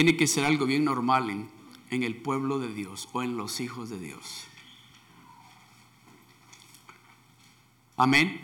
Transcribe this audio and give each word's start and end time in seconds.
tiene 0.00 0.16
que 0.16 0.26
ser 0.26 0.46
algo 0.46 0.64
bien 0.64 0.86
normal 0.86 1.28
en, 1.28 1.50
en 1.90 2.02
el 2.04 2.16
pueblo 2.16 2.58
de 2.58 2.72
Dios 2.72 3.10
o 3.12 3.22
en 3.22 3.36
los 3.36 3.60
hijos 3.60 3.90
de 3.90 3.98
Dios. 3.98 4.46
Amén. 7.98 8.40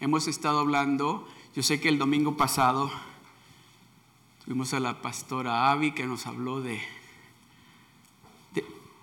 Hemos 0.00 0.28
estado 0.28 0.60
hablando, 0.60 1.28
yo 1.54 1.62
sé 1.62 1.78
que 1.78 1.90
el 1.90 1.98
domingo 1.98 2.38
pasado 2.38 2.90
tuvimos 4.46 4.72
a 4.72 4.80
la 4.80 5.02
pastora 5.02 5.70
Avi 5.70 5.92
que 5.92 6.06
nos 6.06 6.26
habló 6.26 6.62
de, 6.62 6.80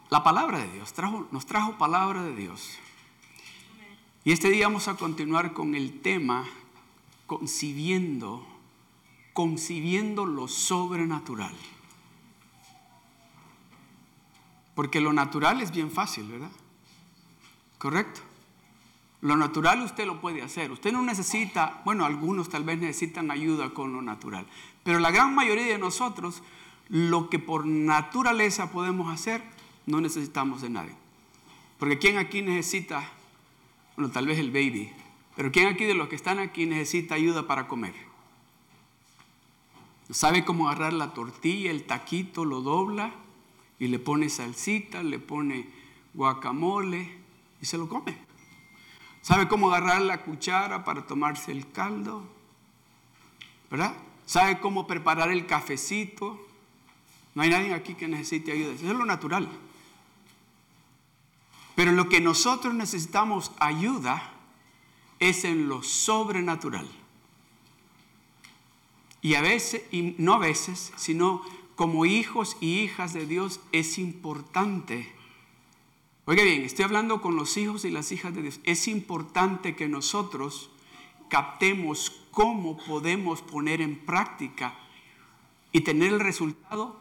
la 0.10 0.24
palabra 0.24 0.58
de 0.58 0.72
Dios, 0.72 0.92
nos 1.30 1.46
trajo 1.46 1.78
palabra 1.78 2.24
de 2.24 2.36
Dios. 2.36 2.80
Y 4.24 4.32
este 4.32 4.50
día 4.50 4.66
vamos 4.66 4.88
a 4.88 4.96
continuar 4.96 5.54
con 5.54 5.76
el 5.76 6.02
tema 6.02 6.48
concibiendo, 7.28 8.44
concibiendo 9.34 10.26
lo 10.26 10.48
sobrenatural. 10.48 11.56
Porque 14.76 15.02
lo 15.02 15.14
natural 15.14 15.62
es 15.62 15.72
bien 15.72 15.90
fácil, 15.90 16.28
¿verdad? 16.30 16.52
¿Correcto? 17.78 18.22
Lo 19.22 19.36
natural 19.38 19.82
usted 19.82 20.06
lo 20.06 20.22
puede 20.22 20.42
hacer. 20.42 20.72
Usted 20.72 20.92
no 20.92 21.02
necesita, 21.02 21.82
bueno, 21.86 22.06
algunos 22.06 22.50
tal 22.50 22.64
vez 22.64 22.78
necesitan 22.78 23.32
ayuda 23.32 23.74
con 23.74 23.94
lo 23.94 24.02
natural. 24.02 24.46
Pero 24.84 25.00
la 25.00 25.12
gran 25.12 25.34
mayoría 25.34 25.66
de 25.66 25.78
nosotros, 25.78 26.44
lo 26.90 27.30
que 27.30 27.40
por 27.40 27.66
naturaleza 27.66 28.72
podemos 28.72 29.12
hacer, 29.12 29.42
no 29.86 30.02
necesitamos 30.02 30.62
de 30.62 30.70
nadie. 30.70 30.96
Porque 31.80 31.98
¿quién 31.98 32.18
aquí 32.18 32.42
necesita 32.42 33.10
bueno, 33.96 34.12
tal 34.12 34.28
vez 34.28 34.40
el 34.40 34.52
baby. 34.52 34.92
Pero 35.36 35.52
¿quién 35.52 35.68
aquí 35.68 35.86
de 35.86 35.94
los 35.94 36.08
que 36.08 36.16
están 36.16 36.40
aquí 36.40 36.66
necesita 36.66 37.16
ayuda 37.16 37.48
para 37.48 37.68
comer? 37.68 37.94
¿Sabe 40.10 40.46
cómo 40.46 40.70
agarrar 40.70 40.94
la 40.94 41.14
tortilla, 41.14 41.72
el 41.72 41.86
taquito, 41.86 42.46
lo 42.46 42.62
dobla 42.62 43.12
y 43.80 43.88
le 43.88 44.00
pone 44.00 44.30
salsita, 44.30 45.04
le 45.04 45.20
pone 45.20 45.68
guacamole 46.14 47.18
y 47.62 47.66
se 47.66 47.78
lo 47.78 47.90
come? 47.90 48.18
¿Sabe 49.22 49.48
cómo 49.48 49.70
agarrar 49.70 50.02
la 50.02 50.24
cuchara 50.24 50.84
para 50.84 51.06
tomarse 51.06 51.52
el 51.52 51.72
caldo? 51.72 52.24
¿Verdad? 53.72 53.96
¿Sabe 54.26 54.60
cómo 54.60 54.88
preparar 54.88 55.32
el 55.32 55.46
cafecito? 55.46 56.40
No 57.34 57.42
hay 57.42 57.50
nadie 57.50 57.74
aquí 57.74 57.96
que 57.96 58.08
necesite 58.08 58.52
ayuda. 58.52 58.74
Eso 58.74 58.92
es 58.92 58.98
lo 58.98 59.06
natural. 59.06 59.50
Pero 61.76 61.92
lo 61.92 62.08
que 62.08 62.22
nosotros 62.22 62.74
necesitamos 62.74 63.52
ayuda 63.60 64.32
es 65.20 65.44
en 65.44 65.68
lo 65.68 65.84
sobrenatural. 65.84 66.88
Y 69.22 69.36
a 69.36 69.42
veces, 69.42 69.84
y 69.92 70.16
no 70.18 70.34
a 70.36 70.38
veces, 70.38 70.94
sino 70.96 71.42
como 71.76 72.06
hijos 72.06 72.58
y 72.62 72.80
hijas 72.80 73.14
de 73.14 73.26
Dios 73.26 73.60
es 73.72 73.98
importante. 73.98 75.14
Oiga 76.26 76.44
bien, 76.44 76.64
estoy 76.64 76.86
hablando 76.86 77.22
con 77.22 77.36
los 77.36 77.58
hijos 77.58 77.86
y 77.86 77.92
las 77.92 78.12
hijas 78.12 78.34
de 78.34 78.42
Dios. 78.42 78.60
Es 78.64 78.88
importante 78.88 79.76
que 79.76 79.88
nosotros 79.88 80.70
captemos 81.30 82.22
cómo 82.32 82.78
podemos 82.78 83.42
poner 83.42 83.82
en 83.82 83.98
práctica 83.98 84.74
y 85.72 85.82
tener 85.82 86.14
el 86.14 86.20
resultado 86.20 87.00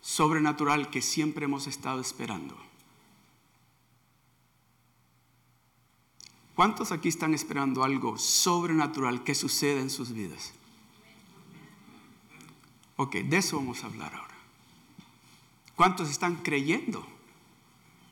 sobrenatural 0.00 0.90
que 0.90 1.02
siempre 1.02 1.44
hemos 1.44 1.66
estado 1.66 2.00
esperando. 2.00 2.56
¿Cuántos 6.54 6.90
aquí 6.90 7.10
están 7.10 7.34
esperando 7.34 7.84
algo 7.84 8.16
sobrenatural 8.16 9.22
que 9.24 9.34
suceda 9.34 9.80
en 9.80 9.90
sus 9.90 10.12
vidas? 10.12 10.54
Ok, 12.96 13.16
de 13.16 13.36
eso 13.36 13.56
vamos 13.56 13.82
a 13.84 13.86
hablar 13.86 14.14
ahora. 14.14 14.34
¿Cuántos 15.74 16.10
están 16.10 16.36
creyendo 16.36 17.06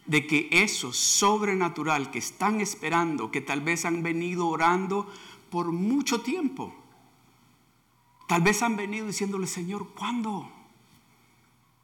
de 0.06 0.26
que 0.26 0.48
eso 0.50 0.92
sobrenatural 0.92 2.10
que 2.10 2.18
están 2.18 2.60
esperando, 2.60 3.30
que 3.30 3.40
tal 3.40 3.62
vez 3.62 3.86
han 3.86 4.02
venido 4.02 4.48
orando 4.48 5.10
por 5.50 5.72
mucho 5.72 6.20
tiempo, 6.20 6.74
tal 8.28 8.42
vez 8.42 8.62
han 8.62 8.76
venido 8.76 9.06
diciéndole, 9.06 9.46
Señor, 9.46 9.88
¿cuándo? 9.94 10.50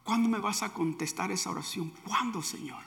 ¿Cuándo 0.04 0.28
me 0.28 0.38
vas 0.38 0.62
a 0.62 0.74
contestar 0.74 1.32
esa 1.32 1.50
oración? 1.50 1.92
¿Cuándo, 2.04 2.42
Señor? 2.42 2.82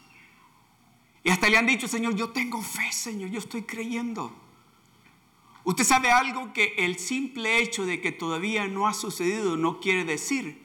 Y 1.24 1.30
hasta 1.30 1.50
le 1.50 1.58
han 1.58 1.66
dicho, 1.66 1.88
Señor, 1.88 2.16
yo 2.16 2.30
tengo 2.30 2.62
fe, 2.62 2.92
Señor, 2.92 3.30
yo 3.32 3.40
estoy 3.40 3.64
creyendo. 3.64 4.43
Usted 5.66 5.86
sabe 5.86 6.12
algo 6.12 6.52
que 6.52 6.76
el 6.78 7.00
simple 7.00 7.62
hecho 7.62 7.86
de 7.86 8.02
que 8.02 8.12
todavía 8.12 8.68
no 8.68 8.88
ha 8.88 8.94
sucedido 8.94 9.56
no 9.56 9.80
quiere 9.80 10.04
decir 10.04 10.62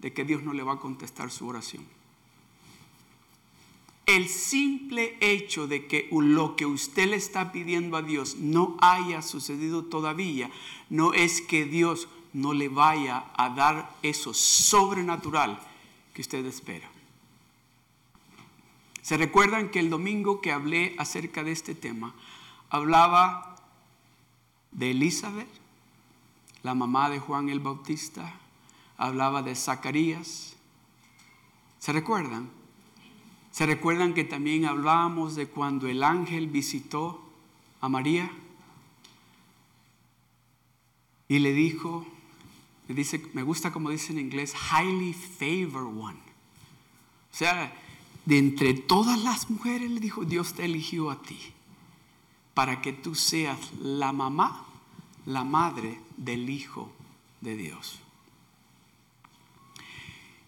de 0.00 0.12
que 0.12 0.24
Dios 0.24 0.42
no 0.42 0.52
le 0.52 0.62
va 0.62 0.74
a 0.74 0.80
contestar 0.80 1.30
su 1.30 1.46
oración. 1.46 1.86
El 4.04 4.28
simple 4.28 5.16
hecho 5.20 5.66
de 5.68 5.86
que 5.86 6.08
lo 6.10 6.56
que 6.56 6.66
usted 6.66 7.08
le 7.08 7.16
está 7.16 7.52
pidiendo 7.52 7.96
a 7.96 8.02
Dios 8.02 8.36
no 8.36 8.76
haya 8.80 9.22
sucedido 9.22 9.84
todavía, 9.84 10.50
no 10.90 11.14
es 11.14 11.40
que 11.40 11.64
Dios 11.64 12.08
no 12.32 12.52
le 12.52 12.68
vaya 12.68 13.24
a 13.36 13.50
dar 13.50 13.94
eso 14.02 14.34
sobrenatural 14.34 15.60
que 16.12 16.20
usted 16.20 16.44
espera. 16.44 16.90
¿Se 19.02 19.16
recuerdan 19.16 19.70
que 19.70 19.80
el 19.80 19.88
domingo 19.88 20.40
que 20.40 20.52
hablé 20.52 20.94
acerca 20.98 21.42
de 21.42 21.52
este 21.52 21.74
tema, 21.74 22.14
hablaba 22.70 23.51
de 24.72 24.90
Elizabeth, 24.90 25.48
la 26.62 26.74
mamá 26.74 27.10
de 27.10 27.18
Juan 27.18 27.48
el 27.48 27.60
Bautista, 27.60 28.34
hablaba 28.96 29.42
de 29.42 29.54
Zacarías? 29.54 30.54
¿Se 31.78 31.92
recuerdan? 31.92 32.50
¿Se 33.50 33.66
recuerdan 33.66 34.14
que 34.14 34.24
también 34.24 34.64
hablábamos 34.64 35.34
de 35.34 35.46
cuando 35.46 35.88
el 35.88 36.02
ángel 36.02 36.46
visitó 36.46 37.22
a 37.80 37.88
María? 37.88 38.30
Y 41.28 41.38
le 41.38 41.52
dijo, 41.52 42.06
me 42.88 42.94
dice, 42.94 43.22
me 43.34 43.42
gusta 43.42 43.72
como 43.72 43.90
dice 43.90 44.12
en 44.12 44.20
inglés, 44.20 44.54
highly 44.54 45.12
favored 45.12 45.86
one. 45.86 46.18
O 47.32 47.36
sea, 47.36 47.74
de 48.24 48.38
entre 48.38 48.74
todas 48.74 49.22
las 49.22 49.50
mujeres, 49.50 49.90
le 49.90 50.00
dijo, 50.00 50.24
Dios 50.24 50.54
te 50.54 50.64
eligió 50.64 51.10
a 51.10 51.20
ti 51.20 51.38
para 52.54 52.80
que 52.80 52.92
tú 52.92 53.14
seas 53.14 53.58
la 53.80 54.12
mamá, 54.12 54.66
la 55.26 55.44
madre 55.44 56.00
del 56.16 56.50
Hijo 56.50 56.92
de 57.40 57.56
Dios. 57.56 58.00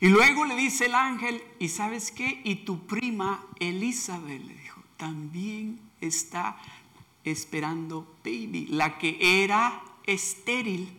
Y 0.00 0.08
luego 0.08 0.44
le 0.44 0.54
dice 0.56 0.86
el 0.86 0.94
ángel, 0.94 1.42
¿y 1.58 1.68
sabes 1.68 2.10
qué? 2.10 2.42
Y 2.44 2.56
tu 2.56 2.86
prima 2.86 3.42
Elizabeth, 3.58 4.44
le 4.44 4.54
dijo, 4.54 4.82
también 4.96 5.80
está 6.00 6.56
esperando 7.24 8.16
baby. 8.22 8.66
La 8.66 8.98
que 8.98 9.42
era 9.42 9.80
estéril 10.04 10.92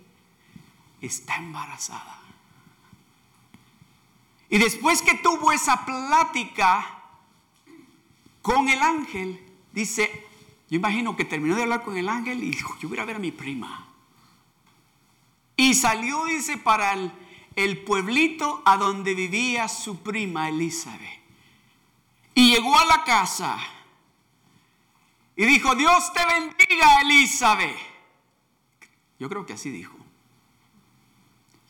está 1.01 1.35
embarazada. 1.35 2.19
Y 4.49 4.57
después 4.57 5.01
que 5.01 5.15
tuvo 5.15 5.51
esa 5.51 5.85
plática 5.85 6.87
con 8.41 8.69
el 8.69 8.81
ángel, 8.81 9.39
dice, 9.73 10.25
yo 10.69 10.77
imagino 10.77 11.15
que 11.15 11.25
terminó 11.25 11.55
de 11.55 11.63
hablar 11.63 11.83
con 11.83 11.95
el 11.95 12.09
ángel 12.09 12.43
y 12.43 12.51
dijo, 12.51 12.75
yo 12.79 12.89
voy 12.89 12.97
a 12.97 13.05
ver 13.05 13.17
a 13.17 13.19
mi 13.19 13.31
prima. 13.31 13.87
Y 15.55 15.73
salió, 15.75 16.25
dice, 16.25 16.57
para 16.57 16.93
el, 17.55 17.83
pueblito 17.83 18.61
a 18.65 18.75
donde 18.77 19.13
vivía 19.13 19.67
su 19.67 20.01
prima 20.01 20.49
Elizabeth. 20.49 21.21
Y 22.33 22.53
llegó 22.53 22.77
a 22.77 22.85
la 22.85 23.03
casa 23.03 23.57
y 25.35 25.45
dijo, 25.45 25.75
Dios 25.75 26.11
te 26.13 26.25
bendiga 26.25 27.01
Elizabeth. 27.01 27.77
Yo 29.19 29.29
creo 29.29 29.45
que 29.45 29.53
así 29.53 29.69
dijo. 29.69 29.95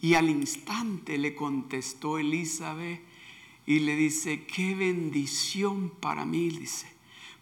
Y 0.02 0.16
al 0.16 0.30
instante 0.30 1.18
le 1.18 1.36
contestó 1.36 2.18
Elizabeth 2.18 3.02
y 3.66 3.80
le 3.80 3.96
dice, 3.96 4.46
qué 4.46 4.74
bendición 4.74 5.90
para 5.90 6.26
mí, 6.26 6.50
dice, 6.50 6.95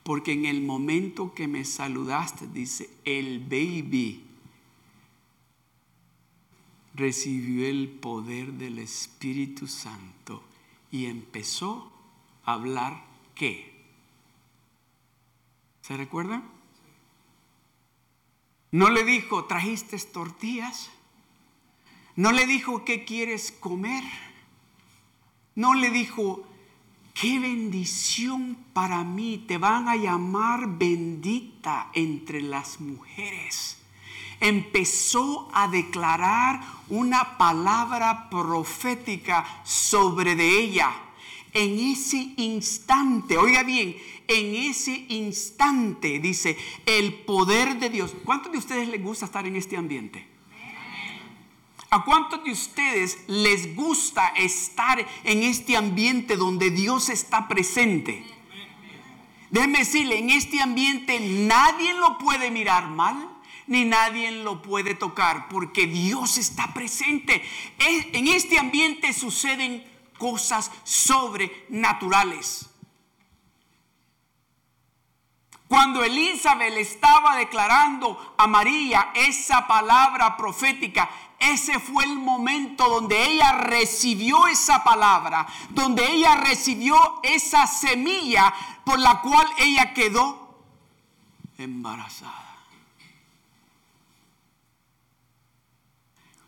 porque 0.04 0.34
en 0.34 0.46
el 0.46 0.62
momento 0.62 1.34
que 1.34 1.48
me 1.48 1.64
saludaste, 1.64 2.48
dice, 2.48 2.90
el 3.06 3.40
baby 3.40 4.26
recibió 6.94 7.68
el 7.68 7.90
poder 7.90 8.54
del 8.54 8.80
Espíritu 8.80 9.68
Santo 9.68 10.44
y 10.92 11.06
empezó 11.06 11.92
a 12.44 12.54
hablar 12.54 13.04
qué. 13.34 13.74
¿Se 15.82 15.98
recuerdan? 15.98 16.44
No 18.72 18.90
le 18.90 19.04
dijo, 19.04 19.46
trajiste 19.46 19.98
tortillas. 20.00 20.90
No 22.16 22.32
le 22.32 22.46
dijo, 22.46 22.86
¿qué 22.86 23.06
quieres 23.06 23.52
comer? 23.52 24.04
No 25.56 25.74
le 25.74 25.90
dijo, 25.90 26.44
qué 27.14 27.40
bendición 27.40 28.58
para 28.74 29.04
mí, 29.04 29.46
te 29.48 29.58
van 29.58 29.88
a 29.88 29.96
llamar 29.96 30.78
bendita 30.78 31.90
entre 31.94 32.42
las 32.42 32.80
mujeres. 32.82 33.78
empezó 34.40 35.50
a 35.54 35.70
declarar 35.70 36.60
una 36.90 37.38
palabra 37.38 38.30
profética 38.30 39.46
sobre 39.64 40.36
de 40.36 40.60
ella. 40.60 40.92
En 41.54 41.80
ese 41.80 42.34
instante, 42.36 43.38
oiga 43.38 43.64
bien, 43.64 43.96
en 44.28 44.56
ese 44.56 45.06
instante, 45.10 46.20
dice, 46.20 46.58
el 46.86 47.14
poder 47.14 47.80
de 47.80 47.90
Dios. 47.90 48.14
¿Cuántos 48.26 48.52
de 48.52 48.58
ustedes 48.58 48.90
les 48.90 49.02
gusta 49.02 49.26
estar 49.26 49.46
en 49.48 49.56
este 49.56 49.78
ambiente? 49.78 50.33
¿A 51.94 52.04
cuántos 52.04 52.44
de 52.44 52.52
ustedes 52.52 53.20
les 53.28 53.76
gusta 53.76 54.30
estar 54.30 55.06
en 55.24 55.44
este 55.44 55.78
ambiente 55.78 56.38
donde 56.38 56.72
Dios 56.72 57.10
está 57.10 57.48
presente? 57.48 58.26
Déjeme 59.52 59.78
decirle, 59.78 60.18
en 60.18 60.32
este 60.32 60.60
ambiente 60.60 61.20
nadie 61.20 61.94
lo 61.94 62.18
puede 62.18 62.50
mirar 62.50 62.90
mal, 62.90 63.30
ni 63.68 63.86
nadie 63.86 64.32
lo 64.32 64.64
puede 64.64 64.96
tocar, 64.96 65.48
porque 65.50 65.86
Dios 65.86 66.40
está 66.40 66.74
presente. 66.74 67.44
En 67.78 68.28
este 68.28 68.58
ambiente 68.58 69.14
suceden 69.14 69.86
cosas 70.18 70.72
sobrenaturales. 70.84 72.74
Cuando 75.68 76.04
Elizabeth 76.04 76.78
estaba 76.78 77.36
declarando 77.36 78.36
a 78.38 78.46
María 78.46 79.12
esa 79.16 79.66
palabra 79.66 80.38
profética, 80.38 81.10
ese 81.52 81.80
fue 81.80 82.06
el 82.06 82.16
momento 82.18 82.88
donde 82.88 83.26
ella 83.26 83.52
recibió 83.54 84.48
esa 84.48 84.84
palabra, 84.84 85.48
donde 85.70 86.06
ella 86.12 86.36
recibió 86.36 86.96
esa 87.24 87.68
semilla 87.68 88.54
por 88.86 89.00
la 89.00 89.22
cual 89.22 89.48
ella 89.58 89.94
quedó 89.94 90.60
embarazada. 91.58 92.44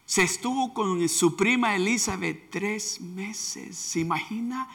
Se 0.06 0.24
estuvo 0.24 0.74
con 0.74 1.10
su 1.10 1.36
prima 1.36 1.76
Elizabeth 1.76 2.50
tres 2.50 3.02
meses. 3.02 3.76
¿Se 3.76 4.00
imagina? 4.00 4.70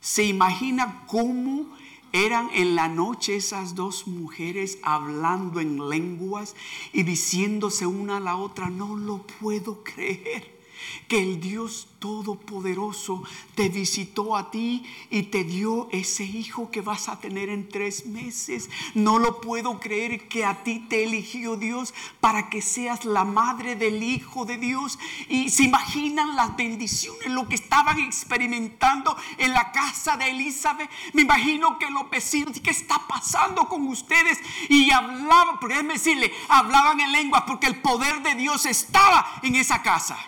¿Se 0.00 0.24
imagina 0.24 1.04
cómo 1.06 1.76
eran 2.12 2.50
en 2.54 2.74
la 2.74 2.88
noche 2.88 3.36
esas 3.36 3.74
dos 3.74 4.06
mujeres 4.06 4.78
hablando 4.82 5.60
en 5.60 5.88
lenguas 5.88 6.54
y 6.92 7.02
diciéndose 7.02 7.86
una 7.86 8.18
a 8.18 8.20
la 8.20 8.36
otra, 8.36 8.70
no 8.70 8.96
lo 8.96 9.18
puedo 9.40 9.82
creer 9.82 10.59
que 11.08 11.18
el 11.18 11.40
Dios 11.40 11.88
Todopoderoso 12.00 13.22
te 13.54 13.68
visitó 13.68 14.34
a 14.34 14.50
ti 14.50 14.84
y 15.10 15.24
te 15.24 15.44
dio 15.44 15.86
ese 15.92 16.24
hijo 16.24 16.70
que 16.70 16.80
vas 16.80 17.10
a 17.10 17.20
tener 17.20 17.50
en 17.50 17.68
tres 17.68 18.06
meses. 18.06 18.70
No 18.94 19.18
lo 19.18 19.42
puedo 19.42 19.78
creer 19.78 20.26
que 20.26 20.46
a 20.46 20.64
ti 20.64 20.86
te 20.88 21.04
eligió 21.04 21.56
Dios 21.56 21.92
para 22.20 22.48
que 22.48 22.62
seas 22.62 23.04
la 23.04 23.24
madre 23.24 23.76
del 23.76 24.02
Hijo 24.02 24.46
de 24.46 24.56
Dios. 24.56 24.98
Y 25.28 25.50
se 25.50 25.64
imaginan 25.64 26.36
las 26.36 26.56
bendiciones, 26.56 27.26
lo 27.26 27.46
que 27.46 27.56
estaban 27.56 28.00
experimentando 28.00 29.14
en 29.36 29.52
la 29.52 29.70
casa 29.70 30.16
de 30.16 30.30
Elizabeth. 30.30 30.90
Me 31.12 31.22
imagino 31.22 31.78
que 31.78 31.90
los 31.90 32.08
vecinos, 32.08 32.60
¿qué 32.60 32.70
está 32.70 32.98
pasando 33.06 33.68
con 33.68 33.86
ustedes? 33.86 34.38
Y 34.70 34.90
hablaban, 34.90 35.60
por 35.60 35.70
decirle, 35.70 36.32
hablaban 36.48 36.98
en 37.00 37.12
lenguas 37.12 37.44
porque 37.46 37.66
el 37.66 37.80
poder 37.82 38.22
de 38.22 38.36
Dios 38.36 38.64
estaba 38.64 39.40
en 39.42 39.54
esa 39.56 39.82
casa. 39.82 40.18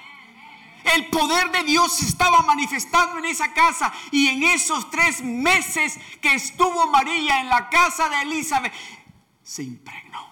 El 0.94 1.06
poder 1.06 1.50
de 1.50 1.62
Dios 1.64 1.96
se 1.96 2.06
estaba 2.06 2.42
manifestando 2.42 3.18
en 3.18 3.26
esa 3.26 3.52
casa 3.52 3.92
y 4.10 4.28
en 4.28 4.42
esos 4.42 4.90
tres 4.90 5.22
meses 5.22 5.98
que 6.20 6.34
estuvo 6.34 6.86
María 6.88 7.40
en 7.40 7.48
la 7.48 7.68
casa 7.68 8.08
de 8.08 8.22
Elizabeth, 8.22 8.72
se 9.42 9.62
impregnó. 9.62 10.30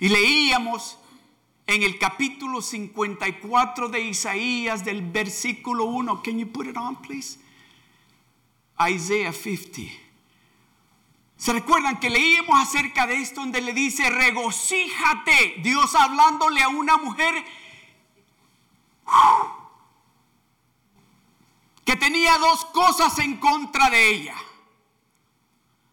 Y 0.00 0.08
leíamos 0.08 0.98
en 1.66 1.82
el 1.82 1.98
capítulo 1.98 2.62
54 2.62 3.88
de 3.88 4.00
Isaías 4.00 4.84
del 4.84 5.02
versículo 5.02 5.84
1. 5.84 6.22
Can 6.22 6.38
you 6.38 6.46
put 6.46 6.66
it 6.66 6.76
on, 6.76 6.96
please? 7.02 7.38
Isaiah 8.80 9.32
50. 9.32 10.07
¿Se 11.38 11.52
recuerdan 11.52 12.00
que 12.00 12.10
leímos 12.10 12.60
acerca 12.60 13.06
de 13.06 13.22
esto 13.22 13.40
donde 13.40 13.60
le 13.60 13.72
dice, 13.72 14.10
regocíjate, 14.10 15.54
Dios 15.62 15.94
hablándole 15.94 16.62
a 16.62 16.68
una 16.68 16.96
mujer 16.96 17.44
que 21.84 21.94
tenía 21.94 22.36
dos 22.38 22.64
cosas 22.66 23.18
en 23.20 23.36
contra 23.36 23.88
de 23.88 24.10
ella. 24.10 24.34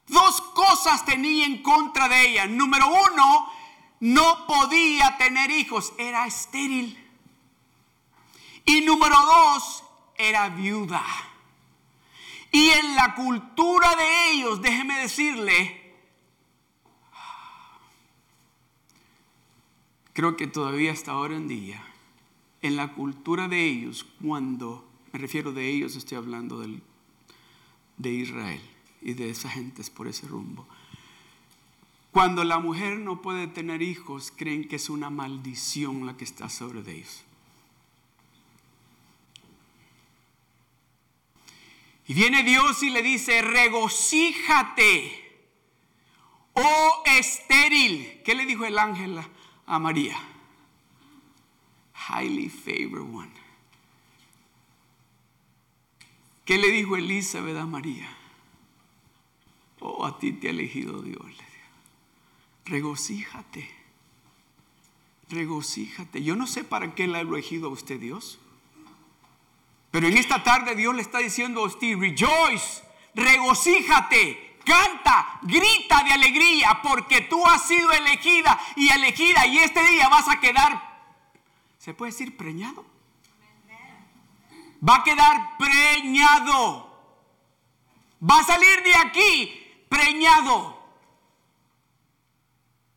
Dos 0.07 0.41
cosas 0.41 1.05
tenía 1.05 1.45
en 1.45 1.61
contra 1.61 2.09
de 2.09 2.27
ella. 2.27 2.47
Número 2.47 2.87
uno, 2.87 3.51
no 3.99 4.47
podía 4.47 5.15
tener 5.17 5.51
hijos, 5.51 5.93
era 5.99 6.25
estéril. 6.25 7.01
Y 8.65 8.81
número 8.81 9.15
dos, 9.15 9.83
era 10.17 10.49
viuda. 10.49 11.05
Y 12.51 12.69
en 12.69 12.95
la 12.95 13.15
cultura 13.15 13.95
de 13.95 14.31
ellos, 14.31 14.61
déjeme 14.61 14.99
decirle, 14.99 15.93
creo 20.13 20.37
que 20.37 20.47
todavía 20.47 20.93
hasta 20.93 21.11
ahora 21.11 21.35
en 21.35 21.47
día, 21.47 21.83
en 22.61 22.77
la 22.77 22.93
cultura 22.93 23.47
de 23.47 23.65
ellos, 23.65 24.05
cuando, 24.23 24.87
me 25.11 25.19
refiero 25.19 25.51
de 25.51 25.69
ellos, 25.69 25.95
estoy 25.95 26.17
hablando 26.17 26.59
del, 26.59 26.81
de 27.97 28.11
Israel 28.11 28.61
y 29.01 29.13
de 29.13 29.29
esas 29.29 29.53
gentes 29.53 29.89
por 29.89 30.07
ese 30.07 30.27
rumbo. 30.27 30.65
Cuando 32.11 32.45
la 32.45 32.59
mujer 32.59 32.97
no 32.97 33.21
puede 33.21 33.47
tener 33.47 33.81
hijos, 33.81 34.31
creen 34.33 34.69
que 34.69 34.77
es 34.77 34.89
una 34.89 35.09
maldición 35.09 36.05
la 36.05 36.15
que 36.15 36.23
está 36.23 36.47
sobre 36.47 36.79
ellos. 36.79 37.24
Y 42.07 42.13
viene 42.13 42.43
Dios 42.43 42.83
y 42.83 42.91
le 42.91 43.01
dice, 43.01 43.41
regocíjate, 43.41 45.23
oh 46.53 47.03
estéril. 47.05 48.21
¿Qué 48.23 48.35
le 48.35 48.45
dijo 48.45 48.65
el 48.65 48.77
ángel 48.77 49.19
a 49.65 49.79
María? 49.79 50.17
Highly 52.09 52.49
favored 52.49 53.01
one. 53.01 53.31
¿Qué 56.45 56.59
le 56.59 56.69
dijo 56.69 56.95
Elizabeth 56.95 57.57
a 57.57 57.65
María? 57.65 58.07
Oh, 59.79 60.05
a 60.05 60.19
ti 60.19 60.31
te 60.31 60.47
ha 60.47 60.51
elegido 60.51 61.01
Dios. 61.01 61.25
Regocíjate. 62.65 63.67
Regocíjate. 65.29 66.23
Yo 66.23 66.35
no 66.35 66.45
sé 66.45 66.63
para 66.63 66.93
qué 66.93 67.07
le 67.07 67.17
ha 67.17 67.21
elegido 67.21 67.69
a 67.69 67.71
usted 67.71 67.99
Dios. 67.99 68.39
Pero 69.95 70.09
en 70.09 70.17
esta 70.17 70.43
tarde 70.43 70.75
Dios 70.75 70.93
le 70.93 71.01
está 71.01 71.19
diciendo 71.19 71.61
a 71.61 71.67
usted, 71.67 71.97
rejoice, 71.97 72.83
regocíjate, 73.13 74.57
canta, 74.65 75.39
grita 75.43 76.03
de 76.03 76.11
alegría, 76.11 76.81
porque 76.83 77.21
tú 77.21 77.47
has 77.47 77.65
sido 77.65 77.93
elegida 77.93 78.59
y 78.75 78.89
elegida 78.89 79.47
y 79.47 79.59
este 79.59 79.81
día 79.91 80.09
vas 80.09 80.27
a 80.27 80.41
quedar, 80.41 80.99
¿se 81.77 81.93
puede 81.93 82.11
decir 82.11 82.35
preñado? 82.35 82.85
Va 84.85 84.95
a 84.95 85.03
quedar 85.05 85.57
preñado. 85.57 86.93
Va 88.21 88.39
a 88.39 88.43
salir 88.43 88.83
de 88.83 88.95
aquí 88.97 89.85
preñado. 89.87 90.84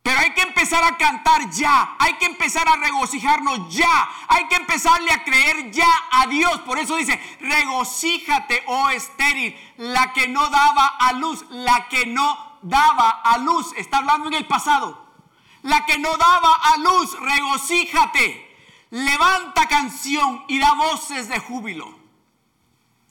Pero 0.09 0.21
hay 0.21 0.31
que 0.31 0.41
empezar 0.41 0.83
a 0.83 0.97
cantar 0.97 1.51
ya, 1.51 1.95
hay 1.99 2.13
que 2.13 2.25
empezar 2.25 2.67
a 2.67 2.77
regocijarnos 2.77 3.69
ya, 3.69 4.09
hay 4.27 4.47
que 4.47 4.55
empezarle 4.55 5.11
a 5.11 5.23
creer 5.23 5.69
ya 5.69 5.87
a 6.09 6.25
Dios. 6.25 6.61
Por 6.61 6.79
eso 6.79 6.95
dice, 6.95 7.21
regocíjate, 7.39 8.63
oh 8.65 8.89
estéril, 8.89 9.55
la 9.77 10.11
que 10.11 10.27
no 10.27 10.49
daba 10.49 10.87
a 10.87 11.13
luz, 11.13 11.45
la 11.51 11.87
que 11.89 12.07
no 12.07 12.57
daba 12.63 13.21
a 13.23 13.37
luz, 13.37 13.71
está 13.77 13.97
hablando 13.97 14.29
en 14.29 14.33
el 14.33 14.47
pasado. 14.47 14.99
La 15.61 15.85
que 15.85 15.99
no 15.99 16.17
daba 16.17 16.55
a 16.55 16.77
luz, 16.77 17.15
regocíjate, 17.19 18.57
levanta 18.89 19.67
canción 19.67 20.43
y 20.47 20.57
da 20.57 20.73
voces 20.73 21.29
de 21.29 21.37
júbilo. 21.37 21.99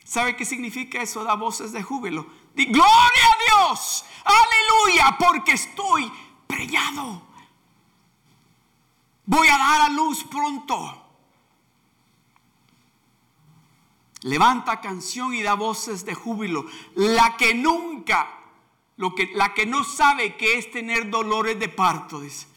¿Sabe 0.03 0.35
qué 0.35 0.45
significa 0.45 1.01
eso? 1.01 1.23
Da 1.23 1.35
voces 1.35 1.71
de 1.71 1.81
júbilo. 1.81 2.27
gloria 2.57 2.83
a 2.83 3.67
Dios, 3.69 4.05
aleluya, 4.25 5.17
porque 5.17 5.53
estoy 5.53 6.11
preñado. 6.49 7.23
Voy 9.27 9.47
a 9.47 9.59
dar 9.59 9.83
a 9.83 9.89
luz 9.91 10.25
pronto. 10.25 11.05
Levanta 14.23 14.81
canción 14.81 15.33
y 15.35 15.43
da 15.43 15.55
voces 15.55 16.05
de 16.05 16.15
júbilo. 16.15 16.67
La 16.95 17.37
que 17.37 17.55
nunca, 17.55 18.29
lo 18.97 19.15
que, 19.15 19.31
la 19.35 19.55
que 19.55 19.67
no 19.67 19.85
sabe 19.85 20.37
que 20.37 20.59
es 20.59 20.73
tener 20.73 21.11
dolores 21.11 21.59
de 21.61 21.69
parto, 21.69 22.21
dice. 22.21 22.49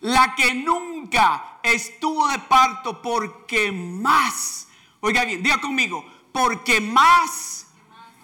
La 0.00 0.34
que 0.34 0.54
nunca 0.54 1.58
estuvo 1.62 2.28
de 2.28 2.38
parto 2.40 3.00
porque 3.02 3.72
más, 3.72 4.68
oiga 5.00 5.24
bien, 5.24 5.42
diga 5.42 5.60
conmigo, 5.60 6.04
porque 6.32 6.80
más 6.80 7.66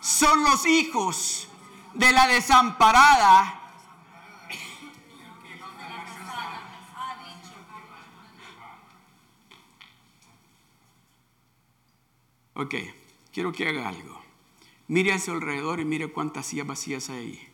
son 0.00 0.42
los 0.44 0.66
hijos 0.66 1.48
de 1.94 2.12
la 2.12 2.26
desamparada. 2.26 3.57
Ok, 12.58 12.74
quiero 13.32 13.52
que 13.52 13.68
haga 13.68 13.88
algo. 13.88 14.20
Mire 14.88 15.12
a 15.12 15.20
su 15.20 15.30
alrededor 15.30 15.78
y 15.78 15.84
mire 15.84 16.08
cuántas 16.08 16.46
sillas 16.46 16.66
vacías 16.66 17.08
hay 17.08 17.18
ahí. 17.18 17.48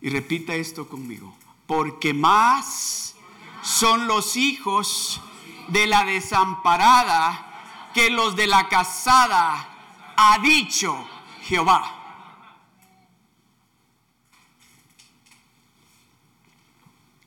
Y 0.00 0.10
repita 0.10 0.54
esto 0.54 0.88
conmigo. 0.88 1.34
Porque 1.66 2.14
más 2.14 3.16
son 3.64 4.06
los 4.06 4.36
hijos 4.36 5.20
de 5.68 5.88
la 5.88 6.04
desamparada 6.04 7.90
que 7.92 8.10
los 8.10 8.36
de 8.36 8.46
la 8.46 8.68
casada, 8.68 10.14
ha 10.16 10.38
dicho 10.38 11.04
Jehová. 11.42 11.98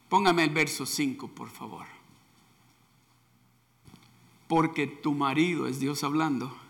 Póngame 0.07 0.45
el 0.45 0.51
verso 0.51 0.85
5, 0.85 1.27
por 1.27 1.49
favor. 1.49 1.87
Porque 4.47 4.87
tu 4.87 5.11
marido 5.11 5.67
es 5.67 5.81
Dios 5.81 6.01
hablando. 6.05 6.64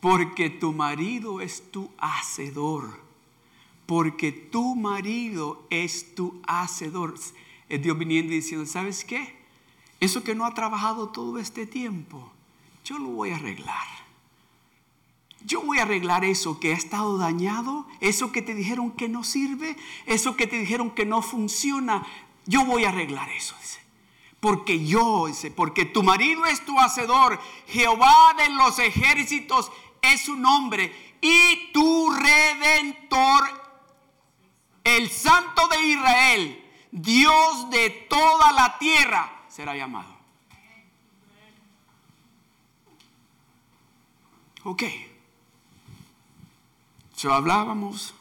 Porque 0.00 0.50
tu 0.50 0.72
marido 0.72 1.40
es 1.40 1.70
tu 1.70 1.90
hacedor. 1.98 3.00
Porque 3.86 4.32
tu 4.32 4.76
marido 4.76 5.66
es 5.70 6.14
tu 6.14 6.40
hacedor. 6.46 7.14
Es 7.68 7.82
Dios 7.82 7.98
viniendo 7.98 8.32
y 8.32 8.36
diciendo, 8.36 8.66
¿sabes 8.66 9.04
qué? 9.04 9.36
Eso 10.00 10.22
que 10.22 10.34
no 10.34 10.44
ha 10.46 10.54
trabajado 10.54 11.08
todo 11.08 11.38
este 11.38 11.66
tiempo, 11.66 12.30
yo 12.84 12.98
lo 12.98 13.08
voy 13.08 13.30
a 13.30 13.36
arreglar. 13.36 13.86
Yo 15.44 15.60
voy 15.60 15.78
a 15.78 15.82
arreglar 15.82 16.24
eso 16.24 16.58
que 16.60 16.72
ha 16.72 16.76
estado 16.76 17.16
dañado, 17.16 17.86
eso 18.00 18.32
que 18.32 18.42
te 18.42 18.54
dijeron 18.54 18.90
que 18.90 19.08
no 19.08 19.24
sirve, 19.24 19.76
eso 20.06 20.36
que 20.36 20.46
te 20.46 20.58
dijeron 20.58 20.90
que 20.90 21.06
no 21.06 21.22
funciona. 21.22 22.06
Yo 22.46 22.64
voy 22.64 22.84
a 22.84 22.90
arreglar 22.90 23.28
eso, 23.30 23.54
dice. 23.60 23.78
Porque 24.40 24.86
yo, 24.86 25.26
dice, 25.26 25.50
porque 25.50 25.84
tu 25.84 26.02
marido 26.02 26.46
es 26.46 26.64
tu 26.64 26.78
hacedor, 26.78 27.40
Jehová 27.66 28.34
de 28.36 28.50
los 28.50 28.78
ejércitos 28.78 29.72
es 30.02 30.22
su 30.22 30.36
nombre, 30.36 31.16
y 31.20 31.72
tu 31.72 32.10
redentor, 32.10 33.48
el 34.84 35.10
Santo 35.10 35.68
de 35.68 35.82
Israel, 35.82 36.64
Dios 36.90 37.70
de 37.70 37.90
toda 38.08 38.52
la 38.52 38.78
tierra, 38.78 39.44
será 39.48 39.76
llamado. 39.76 40.16
Ok. 44.64 44.82
So, 47.14 47.32
hablábamos 47.32 48.14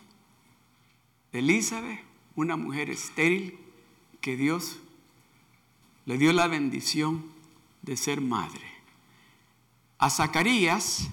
de 1.32 1.40
Elizabeth, 1.40 2.00
una 2.36 2.56
mujer 2.56 2.90
estéril 2.90 3.60
que 4.22 4.36
Dios 4.36 4.78
le 6.06 6.18
dio 6.18 6.34
la 6.34 6.48
bendición 6.48 7.32
de 7.82 7.98
ser 7.98 8.22
madre. 8.22 8.66
A 9.98 10.10
Zacarías, 10.10 11.10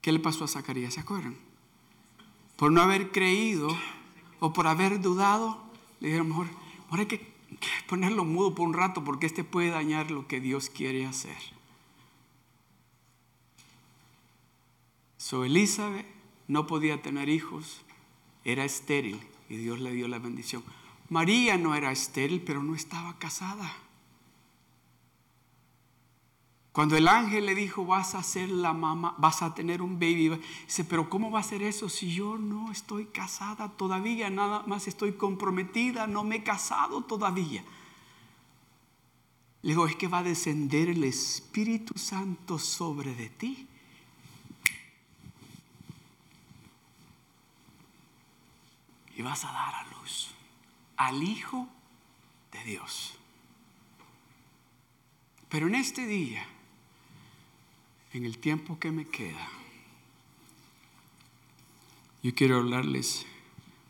¿qué 0.00 0.12
le 0.12 0.18
pasó 0.18 0.44
a 0.44 0.48
Zacarías? 0.48 0.94
¿Se 0.94 1.00
acuerdan? 1.00 1.36
Por 2.56 2.72
no 2.72 2.80
haber 2.80 3.12
creído 3.12 3.68
o 4.40 4.52
por 4.52 4.66
haber 4.66 5.00
dudado, 5.00 5.62
le 6.00 6.08
dijeron, 6.08 6.28
mejor, 6.28 6.46
mejor 6.84 7.00
hay 7.00 7.06
que 7.06 7.32
ponerlo 7.88 8.24
mudo 8.24 8.54
por 8.54 8.66
un 8.66 8.74
rato 8.74 9.04
porque 9.04 9.26
este 9.26 9.44
puede 9.44 9.70
dañar 9.70 10.10
lo 10.10 10.26
que 10.26 10.40
Dios 10.40 10.70
quiere 10.70 11.06
hacer. 11.06 11.36
So 15.16 15.44
Elizabeth 15.44 16.06
no 16.46 16.66
podía 16.66 17.02
tener 17.02 17.28
hijos, 17.28 17.82
era 18.44 18.64
estéril 18.64 19.20
y 19.48 19.56
Dios 19.56 19.80
le 19.80 19.92
dio 19.92 20.08
la 20.08 20.18
bendición. 20.18 20.64
María 21.08 21.56
no 21.56 21.74
era 21.74 21.90
estéril, 21.90 22.42
pero 22.42 22.62
no 22.62 22.74
estaba 22.74 23.18
casada. 23.18 23.72
Cuando 26.78 26.96
el 26.96 27.08
ángel 27.08 27.46
le 27.46 27.56
dijo, 27.56 27.84
vas 27.84 28.14
a 28.14 28.22
ser 28.22 28.48
la 28.48 28.72
mamá, 28.72 29.16
vas 29.18 29.42
a 29.42 29.52
tener 29.52 29.82
un 29.82 29.98
baby, 29.98 30.40
dice, 30.64 30.84
pero 30.84 31.10
¿cómo 31.10 31.28
va 31.28 31.40
a 31.40 31.42
ser 31.42 31.60
eso 31.60 31.88
si 31.88 32.14
yo 32.14 32.38
no 32.38 32.70
estoy 32.70 33.06
casada 33.06 33.68
todavía? 33.70 34.30
Nada 34.30 34.62
más 34.64 34.86
estoy 34.86 35.14
comprometida, 35.14 36.06
no 36.06 36.22
me 36.22 36.36
he 36.36 36.42
casado 36.44 37.02
todavía. 37.02 37.64
Le 39.62 39.70
digo, 39.70 39.88
es 39.88 39.96
que 39.96 40.06
va 40.06 40.18
a 40.18 40.22
descender 40.22 40.88
el 40.88 41.02
Espíritu 41.02 41.98
Santo 41.98 42.60
sobre 42.60 43.12
de 43.12 43.28
ti 43.28 43.66
y 49.16 49.22
vas 49.22 49.44
a 49.44 49.50
dar 49.50 49.74
a 49.74 49.84
luz 49.98 50.30
al 50.96 51.24
Hijo 51.24 51.66
de 52.52 52.62
Dios. 52.62 53.18
Pero 55.48 55.66
en 55.66 55.74
este 55.74 56.06
día, 56.06 56.46
en 58.18 58.26
el 58.26 58.38
tiempo 58.38 58.78
que 58.78 58.90
me 58.90 59.06
queda, 59.06 59.48
yo 62.22 62.34
quiero 62.34 62.58
hablarles, 62.58 63.26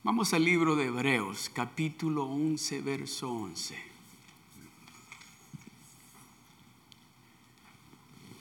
vamos 0.05 0.33
al 0.33 0.45
libro 0.45 0.77
de 0.77 0.87
Hebreos, 0.87 1.51
capítulo 1.53 2.25
11, 2.25 2.81
verso 2.83 3.33
11. 3.33 3.77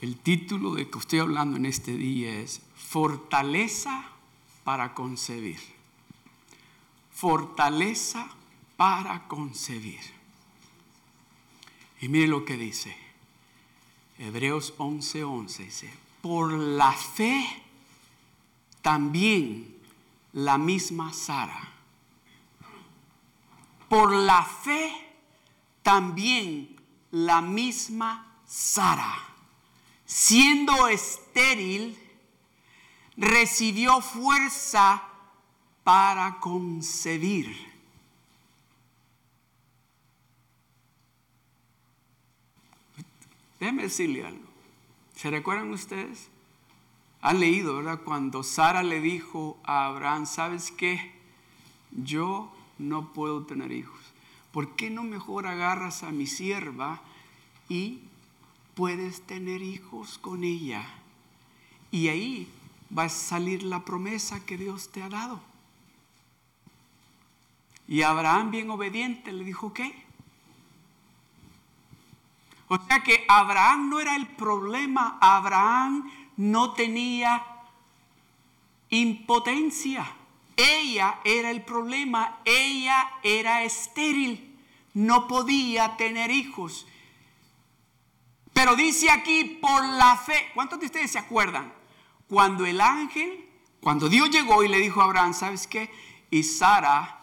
El 0.00 0.16
título 0.16 0.74
de 0.74 0.88
que 0.88 0.98
estoy 0.98 1.18
hablando 1.18 1.56
en 1.56 1.66
este 1.66 1.96
día 1.96 2.38
es 2.38 2.60
Fortaleza 2.76 4.10
para 4.62 4.94
concebir 4.94 5.58
fortaleza 7.18 8.30
para 8.76 9.26
concebir. 9.26 9.98
Y 12.00 12.08
mire 12.08 12.28
lo 12.28 12.44
que 12.44 12.56
dice. 12.56 13.07
Hebreos 14.18 14.74
11:11 14.78 15.22
11 15.24 15.64
dice, 15.64 15.94
por 16.20 16.52
la 16.52 16.92
fe 16.92 17.62
también 18.82 19.76
la 20.32 20.58
misma 20.58 21.12
Sara. 21.12 21.72
Por 23.88 24.12
la 24.12 24.44
fe 24.44 24.92
también 25.82 26.76
la 27.12 27.40
misma 27.40 28.40
Sara, 28.44 29.14
siendo 30.04 30.88
estéril, 30.88 31.98
recibió 33.16 34.00
fuerza 34.00 35.02
para 35.84 36.38
concebir. 36.40 37.77
Déjenme 43.60 43.82
decirle 43.82 44.24
algo. 44.24 44.44
¿Se 45.14 45.30
recuerdan 45.30 45.70
ustedes? 45.70 46.28
Han 47.20 47.40
leído, 47.40 47.76
¿verdad? 47.76 48.00
Cuando 48.04 48.42
Sara 48.42 48.82
le 48.82 49.00
dijo 49.00 49.58
a 49.64 49.86
Abraham, 49.86 50.26
¿sabes 50.26 50.70
qué? 50.70 51.12
Yo 51.90 52.52
no 52.78 53.12
puedo 53.12 53.44
tener 53.44 53.72
hijos. 53.72 53.98
¿Por 54.52 54.76
qué 54.76 54.90
no 54.90 55.02
mejor 55.02 55.46
agarras 55.46 56.02
a 56.02 56.10
mi 56.10 56.26
sierva 56.26 57.00
y 57.68 58.00
puedes 58.74 59.22
tener 59.22 59.62
hijos 59.62 60.18
con 60.18 60.44
ella? 60.44 60.84
Y 61.90 62.08
ahí 62.08 62.48
va 62.96 63.04
a 63.04 63.08
salir 63.08 63.62
la 63.64 63.84
promesa 63.84 64.44
que 64.44 64.56
Dios 64.56 64.90
te 64.90 65.02
ha 65.02 65.08
dado. 65.08 65.40
Y 67.88 68.02
Abraham, 68.02 68.50
bien 68.50 68.70
obediente, 68.70 69.32
le 69.32 69.44
dijo, 69.44 69.72
¿qué? 69.72 70.07
O 72.68 72.78
sea 72.86 73.02
que 73.02 73.24
Abraham 73.28 73.88
no 73.88 74.00
era 74.00 74.14
el 74.14 74.26
problema, 74.26 75.18
Abraham 75.20 76.10
no 76.36 76.72
tenía 76.72 77.44
impotencia. 78.90 80.06
Ella 80.56 81.20
era 81.24 81.50
el 81.50 81.62
problema, 81.62 82.40
ella 82.44 83.10
era 83.22 83.62
estéril, 83.62 84.58
no 84.92 85.28
podía 85.28 85.96
tener 85.96 86.30
hijos. 86.30 86.86
Pero 88.52 88.74
dice 88.74 89.10
aquí 89.10 89.58
por 89.62 89.84
la 89.84 90.16
fe, 90.16 90.50
¿cuántos 90.54 90.80
de 90.80 90.86
ustedes 90.86 91.12
se 91.12 91.18
acuerdan? 91.18 91.72
Cuando 92.28 92.66
el 92.66 92.80
ángel, 92.80 93.48
cuando 93.80 94.08
Dios 94.08 94.30
llegó 94.30 94.64
y 94.64 94.68
le 94.68 94.78
dijo 94.78 95.00
a 95.00 95.04
Abraham, 95.04 95.32
¿sabes 95.32 95.66
qué? 95.66 95.90
Y 96.30 96.42
Sara 96.42 97.20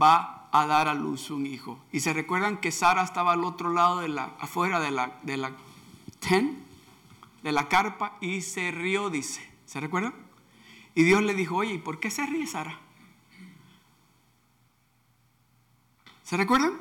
va 0.00 0.41
a 0.52 0.66
dar 0.66 0.86
a 0.86 0.94
luz 0.94 1.30
un 1.30 1.46
hijo. 1.46 1.82
Y 1.90 2.00
se 2.00 2.12
recuerdan 2.12 2.58
que 2.58 2.70
Sara 2.70 3.02
estaba 3.02 3.32
al 3.32 3.42
otro 3.42 3.72
lado 3.72 4.00
de 4.00 4.08
la, 4.08 4.34
afuera 4.38 4.78
de 4.80 4.90
la, 4.90 5.18
de 5.22 5.38
la 5.38 5.52
ten, 6.20 6.62
de 7.42 7.52
la 7.52 7.68
carpa, 7.68 8.16
y 8.20 8.42
se 8.42 8.70
rió, 8.70 9.10
dice. 9.10 9.50
¿Se 9.66 9.80
recuerdan? 9.80 10.14
Y 10.94 11.02
Dios 11.04 11.22
le 11.22 11.34
dijo, 11.34 11.56
oye, 11.56 11.74
¿y 11.74 11.78
por 11.78 11.98
qué 11.98 12.10
se 12.10 12.26
ríe 12.26 12.46
Sara? 12.46 12.78
¿Se 16.22 16.36
recuerdan? 16.36 16.74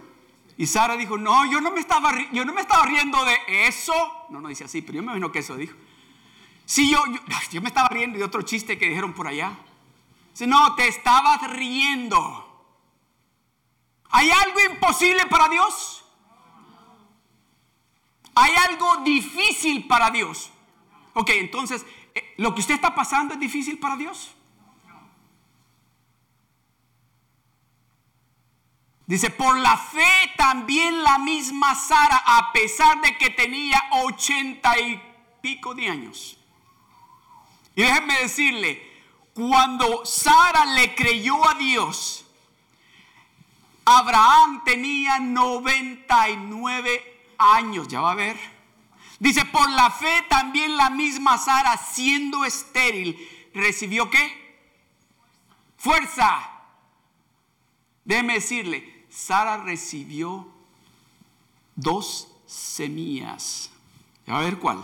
Y 0.58 0.68
Sara 0.68 0.98
dijo, 0.98 1.18
no, 1.18 1.50
yo 1.50 1.62
no 1.62 1.72
me 1.72 1.80
estaba, 1.80 2.12
yo 2.34 2.44
no 2.44 2.54
me 2.54 2.62
estaba 2.62 2.86
riendo 2.86 3.24
de 3.24 3.68
eso. 3.68 3.94
No, 4.30 4.42
no 4.42 4.50
dice 4.50 4.66
así, 4.66 4.82
pero 4.82 4.98
yo 4.98 5.02
me 5.02 5.08
imagino 5.08 5.32
que 5.32 5.40
eso 5.40 5.56
dijo. 5.56 5.76
Sí, 6.66 6.92
yo, 6.92 7.04
yo, 7.08 7.20
yo 7.52 7.62
me 7.62 7.70
estaba 7.70 7.88
riendo 7.88 8.18
de 8.18 8.26
otro 8.26 8.42
chiste 8.42 8.78
que 8.78 8.90
dijeron 8.90 9.14
por 9.14 9.28
allá. 9.28 9.58
Si 10.34 10.46
no, 10.46 10.76
te 10.76 10.90
estabas 10.90 11.50
riendo. 11.52 12.51
¿Hay 14.62 14.68
algo 14.68 14.74
imposible 14.76 15.26
para 15.28 15.50
Dios? 15.50 16.04
¿Hay 18.36 18.54
algo 18.70 18.98
difícil 18.98 19.88
para 19.88 20.10
Dios? 20.10 20.50
Ok, 21.14 21.30
entonces, 21.32 21.86
eh, 22.16 22.34
¿lo 22.38 22.54
que 22.54 22.62
usted 22.62 22.76
está 22.76 22.96
pasando 22.96 23.34
es 23.34 23.40
difícil 23.40 23.80
para 23.80 23.98
Dios? 23.98 24.32
Dice, 29.06 29.30
por 29.30 29.58
la 29.58 29.76
fe 29.78 30.32
también 30.38 31.04
la 31.04 31.18
misma 31.18 31.76
Sara, 31.76 32.24
a 32.26 32.54
pesar 32.54 33.02
de 33.02 33.18
que 33.18 33.30
tenía 33.30 33.82
ochenta 34.06 34.80
y 34.80 35.02
pico 35.42 35.74
de 35.76 35.90
años. 35.90 36.38
Y 37.76 37.82
déjenme 37.82 38.20
decirle, 38.20 39.04
cuando 39.34 40.06
Sara 40.06 40.66
le 40.66 40.96
creyó 40.96 41.46
a 41.46 41.56
Dios, 41.56 42.26
Abraham 44.00 44.64
tenía 44.64 45.20
99 45.20 47.34
años, 47.38 47.88
ya 47.88 48.02
va 48.02 48.12
a 48.12 48.16
ver. 48.16 48.38
Dice, 49.20 49.46
por 49.46 49.70
la 49.70 49.92
fe 49.92 50.26
también 50.30 50.78
la 50.78 50.90
misma 50.90 51.38
Sara, 51.38 51.78
siendo 51.78 52.44
estéril, 52.44 53.18
recibió 53.54 54.10
qué? 54.10 54.42
Fuerza. 55.78 56.50
Déjeme 58.04 58.34
decirle, 58.34 59.06
Sara 59.10 59.58
recibió 59.58 60.48
dos 61.76 62.30
semillas. 62.48 63.70
Ya 64.26 64.34
va 64.34 64.40
a 64.40 64.44
ver 64.44 64.58
cuál. 64.58 64.84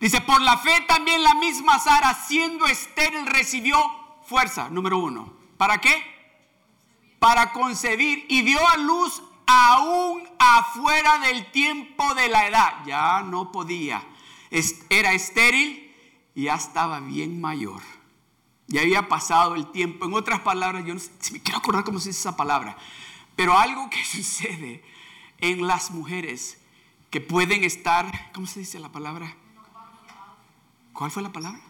Dice, 0.00 0.20
por 0.20 0.40
la 0.40 0.58
fe 0.58 0.80
también 0.88 1.22
la 1.22 1.34
misma 1.34 1.78
Sara, 1.78 2.14
siendo 2.14 2.66
estéril, 2.66 3.26
recibió 3.26 3.78
fuerza. 4.26 4.68
Número 4.68 4.98
uno. 4.98 5.32
¿Para 5.56 5.80
qué? 5.80 6.19
Para 7.20 7.52
concebir 7.52 8.26
y 8.28 8.42
dio 8.42 8.58
a 8.68 8.76
luz 8.78 9.22
aún 9.46 10.28
afuera 10.38 11.18
del 11.18 11.50
tiempo 11.52 12.14
de 12.14 12.28
la 12.28 12.48
edad. 12.48 12.84
Ya 12.86 13.22
no 13.22 13.52
podía. 13.52 14.02
Era 14.88 15.12
estéril 15.12 15.94
y 16.34 16.44
ya 16.44 16.54
estaba 16.54 16.98
bien 16.98 17.40
mayor. 17.40 17.82
Ya 18.66 18.82
había 18.82 19.08
pasado 19.08 19.54
el 19.54 19.70
tiempo. 19.70 20.06
En 20.06 20.14
otras 20.14 20.40
palabras, 20.40 20.84
yo 20.84 20.94
no 20.94 21.00
sé, 21.00 21.10
si 21.20 21.32
me 21.32 21.40
quiero 21.40 21.58
acordar 21.58 21.84
cómo 21.84 22.00
se 22.00 22.08
dice 22.08 22.20
esa 22.20 22.36
palabra. 22.36 22.76
Pero 23.36 23.56
algo 23.56 23.88
que 23.90 24.04
sucede 24.04 24.82
en 25.38 25.66
las 25.66 25.90
mujeres 25.90 26.58
que 27.10 27.20
pueden 27.20 27.64
estar, 27.64 28.32
¿cómo 28.32 28.46
se 28.46 28.60
dice 28.60 28.78
la 28.78 28.90
palabra? 28.90 29.36
¿Cuál 30.92 31.10
fue 31.10 31.22
la 31.22 31.32
palabra? 31.32 31.60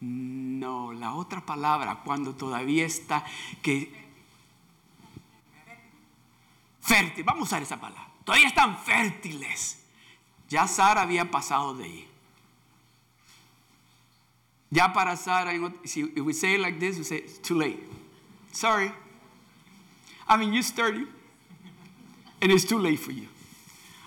No, 0.00 0.92
la 0.92 1.14
otra 1.14 1.44
palabra, 1.44 2.00
cuando 2.04 2.34
todavía 2.34 2.86
está 2.86 3.24
que 3.62 3.92
fértil, 6.80 7.22
vamos 7.24 7.42
a 7.42 7.44
usar 7.44 7.62
esa 7.62 7.78
palabra. 7.78 8.08
Todavía 8.24 8.48
están 8.48 8.78
fértiles. 8.78 9.84
Ya 10.48 10.66
Sara 10.66 11.02
había 11.02 11.30
pasado 11.30 11.74
de 11.74 11.84
ahí. 11.84 12.08
Ya 14.70 14.92
para 14.92 15.16
Sara, 15.16 15.52
if 15.52 16.24
we 16.24 16.32
say 16.32 16.54
it 16.54 16.60
like 16.60 16.78
this, 16.78 16.96
we 16.96 17.04
say 17.04 17.18
it's 17.18 17.38
too 17.38 17.56
late. 17.56 17.80
Sorry. 18.52 18.92
I 20.28 20.36
mean, 20.36 20.52
you're 20.52 20.62
sturdy, 20.62 21.06
and 22.40 22.52
it's 22.52 22.64
too 22.64 22.78
late 22.78 23.00
for 23.00 23.12
you. 23.12 23.26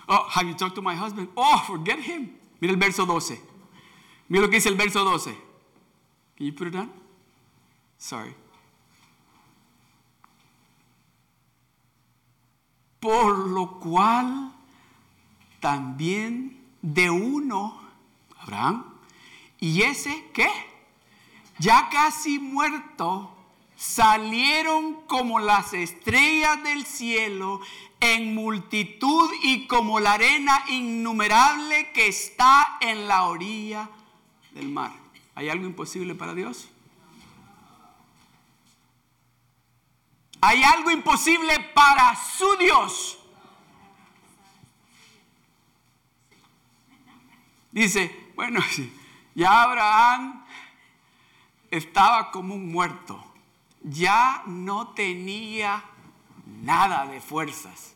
Oh, 0.08 0.26
have 0.30 0.46
you 0.46 0.54
talked 0.54 0.74
to 0.74 0.82
my 0.82 0.94
husband? 0.94 1.28
Oh, 1.36 1.62
forget 1.66 1.98
him. 2.00 2.30
Mira 2.60 2.72
el 2.72 2.78
verso 2.78 3.06
12. 3.06 3.38
Mira 4.28 4.42
lo 4.42 4.48
que 4.48 4.58
dice 4.58 4.68
el 4.68 4.76
verso 4.76 5.04
12. 5.04 5.34
Can 6.36 6.46
you 6.46 6.52
put 6.52 6.74
it? 6.74 6.88
Sorry. 7.98 8.34
Por 13.00 13.38
lo 13.48 13.78
cual 13.78 14.52
también 15.60 16.60
de 16.82 17.10
uno, 17.10 17.80
Abraham, 18.40 18.84
y 19.60 19.82
ese, 19.82 20.30
¿qué? 20.32 20.48
Ya 21.58 21.88
casi 21.90 22.38
muerto, 22.38 23.30
salieron 23.76 25.02
como 25.06 25.38
las 25.38 25.72
estrellas 25.72 26.62
del 26.64 26.84
cielo 26.84 27.60
en 28.00 28.34
multitud 28.34 29.30
y 29.42 29.66
como 29.66 30.00
la 30.00 30.14
arena 30.14 30.64
innumerable 30.68 31.92
que 31.92 32.08
está 32.08 32.78
en 32.80 33.06
la 33.06 33.24
orilla 33.24 33.88
del 34.52 34.68
mar. 34.68 35.03
¿Hay 35.34 35.48
algo 35.48 35.66
imposible 35.66 36.14
para 36.14 36.34
Dios? 36.34 36.68
¿Hay 40.40 40.62
algo 40.62 40.90
imposible 40.90 41.58
para 41.74 42.14
su 42.16 42.56
Dios? 42.58 43.18
Dice, 47.72 48.30
bueno, 48.36 48.60
ya 49.34 49.62
Abraham 49.62 50.44
estaba 51.70 52.30
como 52.30 52.54
un 52.54 52.70
muerto, 52.70 53.24
ya 53.82 54.42
no 54.46 54.88
tenía 54.88 55.82
nada 56.46 57.06
de 57.06 57.20
fuerzas. 57.20 57.94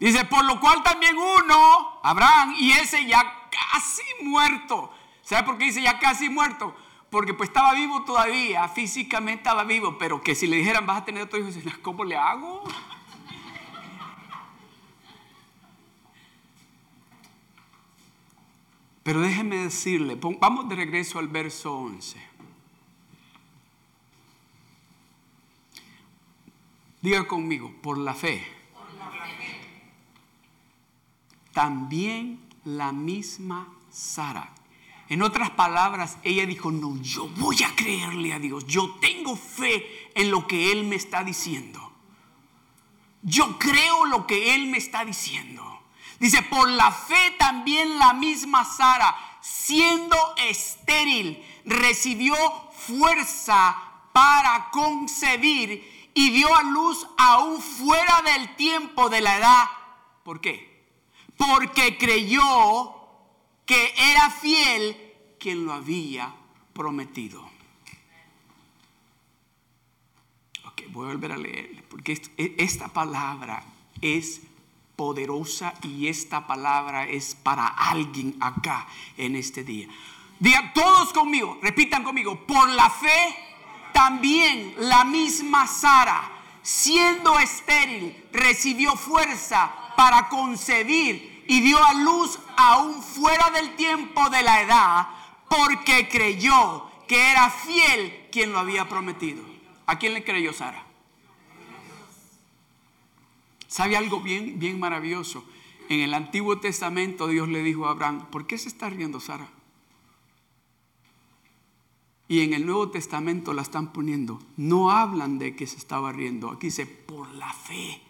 Dice, 0.00 0.24
por 0.24 0.44
lo 0.44 0.58
cual 0.58 0.82
también 0.82 1.16
uno, 1.18 2.00
Abraham, 2.02 2.54
y 2.58 2.72
ese 2.72 3.04
ya 3.06 3.41
casi 3.52 4.02
muerto. 4.24 4.90
¿Sabe 5.22 5.44
por 5.44 5.58
qué 5.58 5.66
dice 5.66 5.82
ya 5.82 5.98
casi 5.98 6.28
muerto? 6.28 6.74
Porque 7.10 7.34
pues 7.34 7.50
estaba 7.50 7.74
vivo 7.74 8.04
todavía, 8.04 8.66
físicamente 8.68 9.42
estaba 9.42 9.64
vivo, 9.64 9.98
pero 9.98 10.22
que 10.22 10.34
si 10.34 10.46
le 10.46 10.56
dijeran 10.56 10.86
vas 10.86 11.02
a 11.02 11.04
tener 11.04 11.22
otro 11.22 11.38
hijo, 11.38 11.50
¿cómo 11.82 12.04
le 12.04 12.16
hago? 12.16 12.64
Pero 19.02 19.20
déjeme 19.20 19.56
decirle, 19.56 20.16
vamos 20.16 20.68
de 20.68 20.76
regreso 20.76 21.18
al 21.18 21.28
verso 21.28 21.76
11. 21.76 22.32
Diga 27.00 27.26
conmigo, 27.26 27.74
por 27.82 27.98
la 27.98 28.14
fe. 28.14 28.46
Por 28.72 28.94
la 28.94 29.10
fe. 29.10 29.60
También 31.52 32.51
la 32.64 32.92
misma 32.92 33.68
Sara. 33.90 34.52
En 35.08 35.22
otras 35.22 35.50
palabras, 35.50 36.16
ella 36.22 36.46
dijo, 36.46 36.70
no, 36.70 36.96
yo 37.02 37.28
voy 37.28 37.62
a 37.62 37.74
creerle 37.76 38.32
a 38.32 38.38
Dios. 38.38 38.66
Yo 38.66 38.96
tengo 39.00 39.36
fe 39.36 40.10
en 40.14 40.30
lo 40.30 40.46
que 40.46 40.72
Él 40.72 40.84
me 40.84 40.96
está 40.96 41.22
diciendo. 41.22 41.92
Yo 43.20 43.58
creo 43.58 44.06
lo 44.06 44.26
que 44.26 44.54
Él 44.54 44.66
me 44.66 44.78
está 44.78 45.04
diciendo. 45.04 45.82
Dice, 46.18 46.42
por 46.42 46.70
la 46.70 46.90
fe 46.92 47.34
también 47.38 47.98
la 47.98 48.14
misma 48.14 48.64
Sara, 48.64 49.14
siendo 49.40 50.16
estéril, 50.36 51.44
recibió 51.64 52.34
fuerza 52.72 53.76
para 54.12 54.70
concebir 54.70 56.10
y 56.14 56.30
dio 56.30 56.54
a 56.54 56.62
luz 56.62 57.06
aún 57.18 57.60
fuera 57.60 58.22
del 58.22 58.54
tiempo 58.56 59.10
de 59.10 59.20
la 59.20 59.36
edad. 59.36 59.64
¿Por 60.22 60.40
qué? 60.40 60.71
Porque 61.42 61.98
creyó 61.98 62.94
que 63.66 63.92
era 63.96 64.30
fiel 64.30 64.96
quien 65.40 65.64
lo 65.64 65.72
había 65.72 66.32
prometido. 66.72 67.42
Ok, 70.66 70.82
voy 70.90 71.06
a 71.06 71.12
volver 71.12 71.32
a 71.32 71.36
leer, 71.36 71.84
porque 71.88 72.20
e, 72.36 72.54
esta 72.58 72.88
palabra 72.88 73.64
es 74.00 74.40
poderosa 74.94 75.74
y 75.82 76.06
esta 76.06 76.46
palabra 76.46 77.08
es 77.08 77.34
para 77.34 77.66
alguien 77.66 78.36
acá 78.40 78.86
en 79.16 79.34
este 79.34 79.64
día. 79.64 79.88
Digan 80.38 80.72
todos 80.72 81.12
conmigo, 81.12 81.58
repitan 81.60 82.04
conmigo, 82.04 82.46
por 82.46 82.68
la 82.70 82.88
fe 82.88 83.34
también 83.92 84.74
la 84.78 85.04
misma 85.04 85.66
Sara, 85.66 86.30
siendo 86.62 87.38
estéril, 87.40 88.28
recibió 88.32 88.94
fuerza 88.94 89.92
para 89.96 90.28
concebir 90.28 91.31
y 91.46 91.60
dio 91.60 91.82
a 91.82 91.94
luz 91.94 92.38
aún 92.56 93.02
fuera 93.02 93.50
del 93.50 93.74
tiempo 93.76 94.30
de 94.30 94.42
la 94.42 94.62
edad 94.62 95.08
porque 95.48 96.08
creyó 96.08 96.90
que 97.06 97.30
era 97.30 97.50
fiel 97.50 98.28
quien 98.30 98.52
lo 98.52 98.58
había 98.58 98.88
prometido. 98.88 99.42
¿A 99.86 99.98
quién 99.98 100.14
le 100.14 100.24
creyó 100.24 100.52
Sara? 100.52 100.86
¿Sabe 103.66 103.96
algo 103.96 104.20
bien, 104.20 104.58
bien 104.58 104.78
maravilloso? 104.78 105.44
En 105.88 106.00
el 106.00 106.14
Antiguo 106.14 106.58
Testamento 106.58 107.26
Dios 107.26 107.48
le 107.48 107.62
dijo 107.62 107.86
a 107.86 107.90
Abraham, 107.90 108.26
¿por 108.30 108.46
qué 108.46 108.56
se 108.56 108.68
está 108.68 108.88
riendo 108.88 109.20
Sara? 109.20 109.48
Y 112.28 112.40
en 112.40 112.54
el 112.54 112.64
Nuevo 112.64 112.88
Testamento 112.90 113.52
la 113.52 113.62
están 113.62 113.92
poniendo. 113.92 114.38
No 114.56 114.90
hablan 114.90 115.38
de 115.38 115.54
que 115.54 115.66
se 115.66 115.76
estaba 115.76 116.12
riendo. 116.12 116.50
Aquí 116.50 116.68
dice, 116.68 116.86
por 116.86 117.30
la 117.34 117.52
fe 117.52 118.00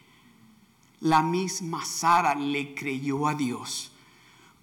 la 1.02 1.22
misma 1.22 1.84
Sara 1.84 2.34
le 2.34 2.74
creyó 2.74 3.26
a 3.26 3.34
Dios. 3.34 3.90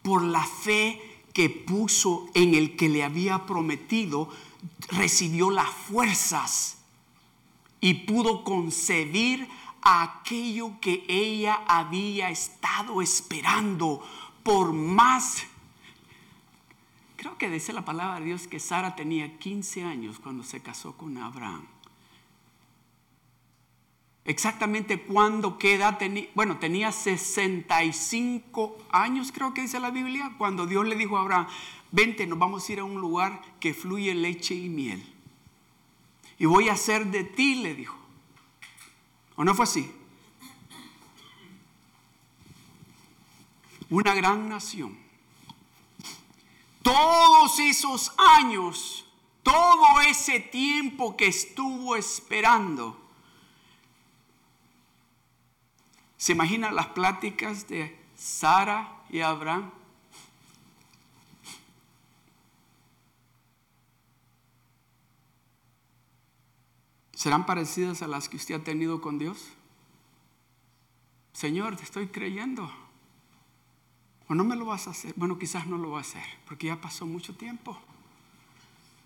Por 0.01 0.23
la 0.23 0.43
fe 0.43 1.21
que 1.33 1.49
puso 1.49 2.27
en 2.33 2.55
el 2.55 2.75
que 2.75 2.89
le 2.89 3.03
había 3.03 3.45
prometido, 3.45 4.29
recibió 4.89 5.51
las 5.51 5.69
fuerzas 5.69 6.77
y 7.81 7.93
pudo 7.93 8.43
concebir 8.43 9.47
aquello 9.81 10.79
que 10.81 11.05
ella 11.07 11.61
había 11.67 12.29
estado 12.29 13.01
esperando 13.01 14.01
por 14.43 14.73
más. 14.73 15.43
Creo 17.17 17.37
que 17.37 17.49
dice 17.49 17.73
la 17.73 17.83
palabra 17.83 18.19
de 18.19 18.27
Dios 18.27 18.47
que 18.47 18.59
Sara 18.59 18.95
tenía 18.95 19.37
15 19.37 19.83
años 19.83 20.19
cuando 20.19 20.43
se 20.43 20.61
casó 20.61 20.93
con 20.93 21.17
Abraham. 21.17 21.65
Exactamente 24.29 25.01
cuando 25.01 25.57
qué 25.57 25.73
edad 25.73 25.97
tenía, 25.97 26.27
bueno, 26.35 26.59
tenía 26.59 26.91
65 26.91 28.77
años, 28.91 29.31
creo 29.31 29.55
que 29.55 29.61
dice 29.61 29.79
la 29.79 29.89
Biblia, 29.89 30.35
cuando 30.37 30.67
Dios 30.67 30.85
le 30.85 30.95
dijo 30.95 31.17
a 31.17 31.21
Abraham, 31.21 31.47
vente, 31.89 32.27
nos 32.27 32.37
vamos 32.37 32.69
a 32.69 32.73
ir 32.73 32.79
a 32.79 32.83
un 32.83 33.01
lugar 33.01 33.41
que 33.59 33.73
fluye 33.73 34.13
leche 34.13 34.53
y 34.53 34.69
miel. 34.69 35.03
Y 36.37 36.45
voy 36.45 36.69
a 36.69 36.73
hacer 36.73 37.07
de 37.07 37.23
ti, 37.23 37.55
le 37.55 37.73
dijo. 37.73 37.97
¿O 39.35 39.43
no 39.43 39.55
fue 39.55 39.63
así? 39.63 39.91
Una 43.89 44.13
gran 44.13 44.47
nación. 44.47 44.95
Todos 46.83 47.57
esos 47.57 48.13
años, 48.37 49.07
todo 49.41 50.01
ese 50.01 50.39
tiempo 50.39 51.17
que 51.17 51.25
estuvo 51.25 51.95
esperando. 51.95 53.08
¿Se 56.19 56.33
imaginan 56.33 56.75
las 56.75 56.87
pláticas 56.87 57.69
de 57.69 57.97
Sara 58.17 59.03
y 59.09 59.21
Abraham? 59.21 59.71
¿Serán 67.13 67.45
parecidas 67.45 68.01
a 68.01 68.07
las 68.07 68.27
que 68.27 68.35
usted 68.35 68.55
ha 68.55 68.63
tenido 68.65 68.99
con 68.99 69.17
Dios? 69.17 69.47
Señor, 71.31 71.77
te 71.77 71.83
estoy 71.83 72.07
creyendo. 72.07 72.69
¿O 74.27 74.35
no 74.35 74.43
me 74.43 74.57
lo 74.57 74.65
vas 74.65 74.87
a 74.87 74.91
hacer? 74.91 75.13
Bueno, 75.15 75.39
quizás 75.39 75.67
no 75.67 75.77
lo 75.77 75.91
va 75.91 75.99
a 75.99 76.01
hacer, 76.01 76.23
porque 76.45 76.67
ya 76.67 76.81
pasó 76.81 77.05
mucho 77.05 77.33
tiempo. 77.33 77.79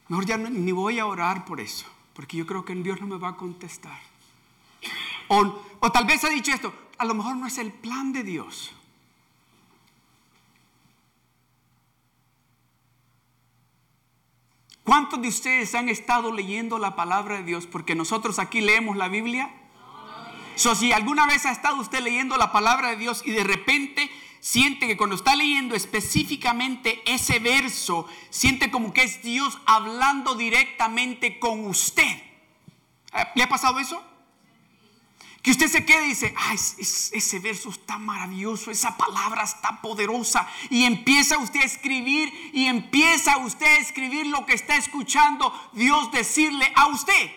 Mejor 0.07 0.25
ya 0.25 0.37
ni 0.37 0.71
voy 0.71 0.97
a 0.97 1.05
orar 1.05 1.45
por 1.45 1.61
eso, 1.61 1.85
porque 2.15 2.37
yo 2.37 2.47
creo 2.47 2.65
que 2.65 2.73
Dios 2.73 2.99
no 3.01 3.05
me 3.05 3.17
va 3.17 3.29
a 3.29 3.37
contestar. 3.37 3.99
O, 5.27 5.61
o 5.79 5.91
tal 5.91 6.05
vez 6.05 6.23
ha 6.23 6.29
dicho 6.29 6.51
esto, 6.51 6.73
a 6.97 7.05
lo 7.05 7.13
mejor 7.13 7.35
no 7.35 7.47
es 7.47 7.57
el 7.57 7.71
plan 7.71 8.13
de 8.13 8.23
Dios. 8.23 8.71
¿Cuántos 14.83 15.21
de 15.21 15.29
ustedes 15.29 15.73
han 15.75 15.87
estado 15.87 16.31
leyendo 16.31 16.77
la 16.77 16.95
palabra 16.95 17.37
de 17.37 17.43
Dios? 17.43 17.67
Porque 17.67 17.95
nosotros 17.95 18.37
aquí 18.37 18.59
leemos 18.59 18.97
la 18.97 19.07
Biblia. 19.07 19.49
So, 20.55 20.75
si 20.75 20.91
alguna 20.91 21.25
vez 21.25 21.45
ha 21.45 21.51
estado 21.51 21.77
usted 21.77 22.01
leyendo 22.01 22.37
la 22.37 22.51
palabra 22.51 22.89
de 22.89 22.97
Dios 22.97 23.23
y 23.25 23.31
de 23.31 23.43
repente 23.43 24.11
siente 24.39 24.85
que 24.85 24.97
cuando 24.97 25.15
está 25.15 25.35
leyendo 25.35 25.73
específicamente 25.73 27.01
ese 27.05 27.39
verso, 27.39 28.07
siente 28.29 28.69
como 28.69 28.93
que 28.93 29.03
es 29.03 29.23
Dios 29.23 29.57
hablando 29.65 30.35
directamente 30.35 31.39
con 31.39 31.65
usted. 31.65 32.21
¿Le 33.35 33.43
ha 33.43 33.49
pasado 33.49 33.79
eso? 33.79 34.03
Que 35.43 35.51
usted 35.51 35.67
se 35.67 35.85
quede 35.85 36.05
y 36.05 36.09
dice, 36.09 36.33
ay, 36.37 36.55
ese 36.55 37.39
verso 37.39 37.69
está 37.69 37.97
maravilloso, 37.97 38.71
esa 38.71 38.95
palabra 38.95 39.43
está 39.43 39.81
poderosa. 39.81 40.47
Y 40.69 40.85
empieza 40.85 41.37
usted 41.37 41.59
a 41.59 41.65
escribir 41.65 42.31
y 42.53 42.67
empieza 42.67 43.35
usted 43.39 43.65
a 43.65 43.77
escribir 43.77 44.27
lo 44.27 44.45
que 44.45 44.53
está 44.53 44.77
escuchando 44.77 45.53
Dios 45.73 46.09
decirle 46.13 46.71
a 46.73 46.87
usted. 46.87 47.29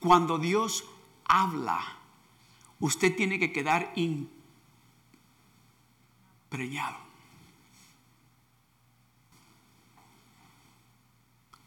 Cuando 0.00 0.36
Dios 0.36 0.84
habla, 1.24 1.80
usted 2.80 3.16
tiene 3.16 3.38
que 3.38 3.50
quedar 3.50 3.94
impregnado. 6.50 7.03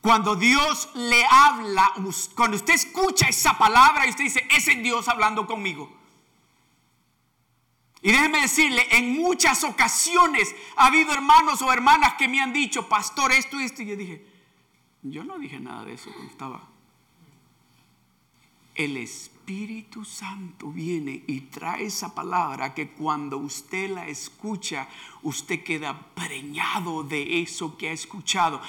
Cuando 0.07 0.37
Dios 0.37 0.87
le 0.93 1.25
habla, 1.29 1.91
cuando 2.33 2.55
usted 2.55 2.75
escucha 2.75 3.27
esa 3.27 3.57
palabra 3.57 4.07
y 4.07 4.11
usted 4.11 4.23
dice, 4.23 4.47
ese 4.55 4.71
es 4.71 4.81
Dios 4.81 5.09
hablando 5.09 5.45
conmigo. 5.45 5.93
Y 8.01 8.13
déjeme 8.13 8.39
decirle, 8.39 8.87
en 8.91 9.21
muchas 9.21 9.65
ocasiones 9.65 10.55
ha 10.77 10.85
habido 10.85 11.11
hermanos 11.11 11.61
o 11.61 11.73
hermanas 11.73 12.13
que 12.13 12.29
me 12.29 12.39
han 12.39 12.53
dicho, 12.53 12.87
pastor, 12.87 13.33
esto 13.33 13.59
y 13.59 13.65
esto. 13.65 13.81
Y 13.81 13.87
yo 13.87 13.97
dije, 13.97 14.25
yo 15.01 15.25
no 15.25 15.37
dije 15.37 15.59
nada 15.59 15.83
de 15.83 15.95
eso 15.95 16.09
cuando 16.13 16.31
estaba. 16.31 16.61
El 18.75 18.95
Espíritu 18.95 20.05
Santo 20.05 20.71
viene 20.71 21.21
y 21.27 21.41
trae 21.41 21.83
esa 21.83 22.15
palabra 22.15 22.73
que 22.73 22.91
cuando 22.91 23.39
usted 23.39 23.89
la 23.89 24.07
escucha, 24.07 24.87
usted 25.23 25.65
queda 25.65 25.99
preñado 26.15 27.03
de 27.03 27.41
eso 27.41 27.77
que 27.77 27.89
ha 27.89 27.91
escuchado. 27.91 28.61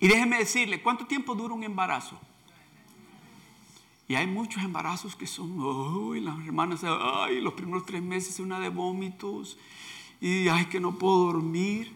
Y 0.00 0.08
déjeme 0.08 0.38
decirle, 0.38 0.80
¿cuánto 0.80 1.06
tiempo 1.06 1.34
dura 1.34 1.54
un 1.54 1.64
embarazo? 1.64 2.18
Y 4.06 4.14
hay 4.14 4.26
muchos 4.26 4.62
embarazos 4.62 5.14
que 5.16 5.26
son, 5.26 5.60
uy, 5.60 6.20
las 6.20 6.38
hermanas, 6.38 6.80
ay, 6.84 7.40
los 7.40 7.52
primeros 7.52 7.84
tres 7.84 8.02
meses 8.02 8.40
una 8.40 8.58
de 8.58 8.70
vómitos 8.70 9.58
y 10.20 10.48
ay, 10.48 10.66
que 10.66 10.80
no 10.80 10.96
puedo 10.96 11.26
dormir. 11.26 11.94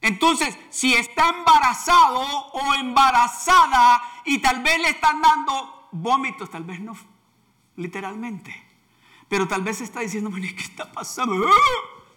Entonces, 0.00 0.56
si 0.70 0.94
está 0.94 1.30
embarazado 1.30 2.20
o 2.20 2.74
embarazada 2.74 4.02
y 4.24 4.38
tal 4.38 4.62
vez 4.62 4.80
le 4.80 4.90
están 4.90 5.20
dando 5.20 5.88
vómitos, 5.92 6.50
tal 6.50 6.64
vez 6.64 6.80
no 6.80 6.96
literalmente, 7.76 8.54
pero 9.28 9.48
tal 9.48 9.62
vez 9.62 9.80
está 9.80 10.00
diciendo, 10.00 10.30
¿qué 10.32 10.62
está 10.62 10.90
pasando? 10.92 11.34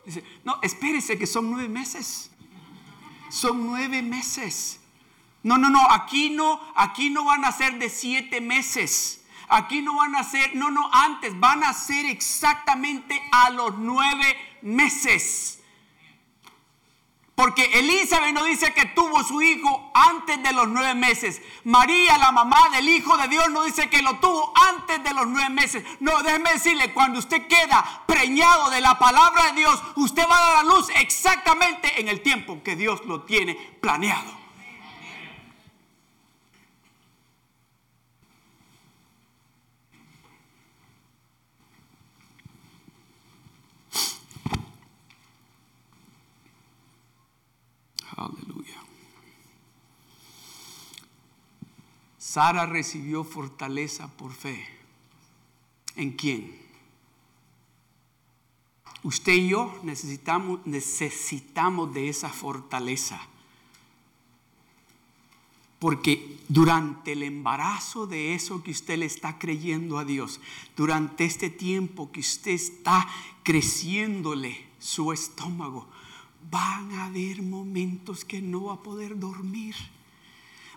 Dice, 0.06 0.24
no, 0.44 0.60
espérese 0.62 1.18
que 1.18 1.26
son 1.26 1.50
nueve 1.50 1.68
meses 1.68 2.32
son 3.30 3.66
nueve 3.66 4.02
meses. 4.02 4.80
No, 5.44 5.58
no, 5.58 5.70
no, 5.70 5.80
aquí 5.92 6.30
no, 6.30 6.60
aquí 6.76 7.10
no 7.10 7.26
van 7.26 7.46
a 7.46 7.52
ser 7.52 7.80
de 7.80 7.90
siete 7.90 8.42
meses. 8.42 9.24
Aquí 9.50 9.82
no 9.82 9.96
van 9.96 10.16
a 10.16 10.24
ser, 10.24 10.56
no, 10.56 10.70
no, 10.70 10.90
antes, 10.92 11.40
van 11.40 11.63
a 11.63 11.74
ser 11.74 12.06
exactamente 12.06 13.22
a 13.32 13.50
los 13.52 13.78
nueve 13.78 14.36
meses. 14.62 15.57
Porque 17.38 17.69
Elizabeth 17.78 18.34
no 18.34 18.45
dice 18.45 18.73
que 18.73 18.86
tuvo 18.86 19.23
su 19.23 19.43
hijo 19.43 19.91
antes 19.93 20.41
de 20.41 20.54
los 20.54 20.67
nueve 20.69 20.95
meses. 20.95 21.39
María, 21.65 22.17
la 22.17 22.32
mamá 22.32 22.58
del 22.71 22.89
Hijo 22.89 23.15
de 23.15 23.28
Dios, 23.28 23.52
no 23.52 23.63
dice 23.63 23.91
que 23.91 24.02
lo 24.02 24.15
tuvo 24.15 24.52
antes 24.56 25.04
de 25.04 25.13
los 25.13 25.28
nueve 25.28 25.52
meses. 25.52 25.84
No, 26.00 26.23
déjeme 26.23 26.54
decirle, 26.54 26.95
cuando 26.95 27.19
usted 27.19 27.45
queda 27.45 28.04
preñado 28.08 28.71
de 28.71 28.82
la 28.82 28.97
palabra 28.97 29.52
de 29.52 29.60
Dios, 29.60 29.80
usted 29.97 30.23
va 30.28 30.36
a 30.36 30.52
dar 30.52 30.56
a 30.56 30.63
luz 30.63 30.89
exactamente 30.95 32.02
en 32.02 32.08
el 32.08 32.21
tiempo 32.21 32.63
que 32.63 32.76
Dios 32.76 33.06
lo 33.06 33.21
tiene 33.21 33.54
planeado. 33.82 34.47
Sara 52.28 52.66
recibió 52.66 53.24
fortaleza 53.24 54.10
por 54.18 54.34
fe. 54.34 54.68
¿En 55.96 56.12
quién? 56.12 56.60
Usted 59.02 59.32
y 59.32 59.48
yo 59.48 59.74
necesitamos, 59.84 60.60
necesitamos 60.66 61.94
de 61.94 62.10
esa 62.10 62.28
fortaleza. 62.28 63.18
Porque 65.80 66.38
durante 66.50 67.13
el 67.13 67.24
embarazo 67.24 68.08
de 68.08 68.36
eso 68.36 68.62
que 68.62 68.72
usted 68.72 68.98
le 68.98 69.06
está 69.06 69.40
creyendo 69.40 69.98
a 69.98 70.04
Dios, 70.04 70.42
durante 70.76 71.24
este 71.24 71.50
tiempo 71.50 72.12
que 72.12 72.20
usted 72.20 72.52
está 72.52 73.08
creciéndole 73.44 74.68
su 74.80 75.13
estómago, 75.13 75.88
van 76.52 76.92
a 76.92 77.06
haber 77.06 77.42
momentos 77.42 78.26
que 78.26 78.42
no 78.42 78.66
va 78.66 78.74
a 78.74 78.84
poder 78.84 79.18
dormir. 79.18 79.76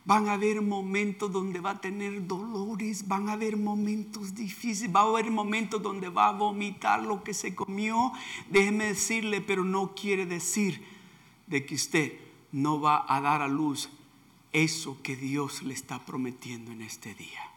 Van 0.04 0.28
a 0.28 0.34
haber 0.34 0.62
momentos 0.62 1.30
donde 1.30 1.60
va 1.60 1.70
a 1.70 1.80
tener 1.80 2.26
dolores, 2.26 3.06
van 3.06 3.28
a 3.28 3.32
haber 3.32 3.56
momentos 3.56 4.34
difíciles, 4.34 4.94
va 4.94 5.00
a 5.00 5.04
haber 5.04 5.30
momentos 5.30 5.82
donde 5.82 6.08
va 6.08 6.28
a 6.28 6.32
vomitar 6.32 7.02
lo 7.02 7.22
que 7.22 7.34
se 7.34 7.54
comió. 7.54 8.12
Déjeme 8.48 8.86
decirle, 8.86 9.40
pero 9.40 9.64
no 9.64 9.94
quiere 9.94 10.26
decir 10.26 10.82
de 11.46 11.64
que 11.66 11.74
usted 11.74 12.18
no 12.52 12.80
va 12.80 13.04
a 13.08 13.20
dar 13.20 13.42
a 13.42 13.48
luz 13.48 13.90
eso 14.52 14.98
que 15.02 15.16
Dios 15.16 15.62
le 15.62 15.74
está 15.74 16.04
prometiendo 16.04 16.72
en 16.72 16.82
este 16.82 17.14
día. 17.14 17.50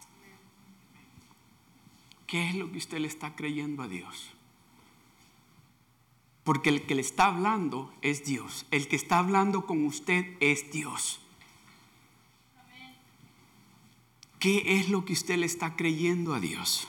¿qué 2.34 2.48
es 2.48 2.56
lo 2.56 2.68
que 2.72 2.78
usted 2.78 2.98
le 2.98 3.06
está 3.06 3.36
creyendo 3.36 3.84
a 3.84 3.86
Dios? 3.86 4.32
Porque 6.42 6.68
el 6.68 6.82
que 6.82 6.96
le 6.96 7.00
está 7.00 7.26
hablando 7.26 7.94
es 8.02 8.24
Dios. 8.24 8.66
El 8.72 8.88
que 8.88 8.96
está 8.96 9.20
hablando 9.20 9.66
con 9.66 9.86
usted 9.86 10.36
es 10.40 10.72
Dios. 10.72 11.20
¿Qué 14.44 14.78
es 14.78 14.90
lo 14.90 15.06
que 15.06 15.14
usted 15.14 15.38
le 15.38 15.46
está 15.46 15.74
creyendo 15.74 16.34
a 16.34 16.38
Dios? 16.38 16.86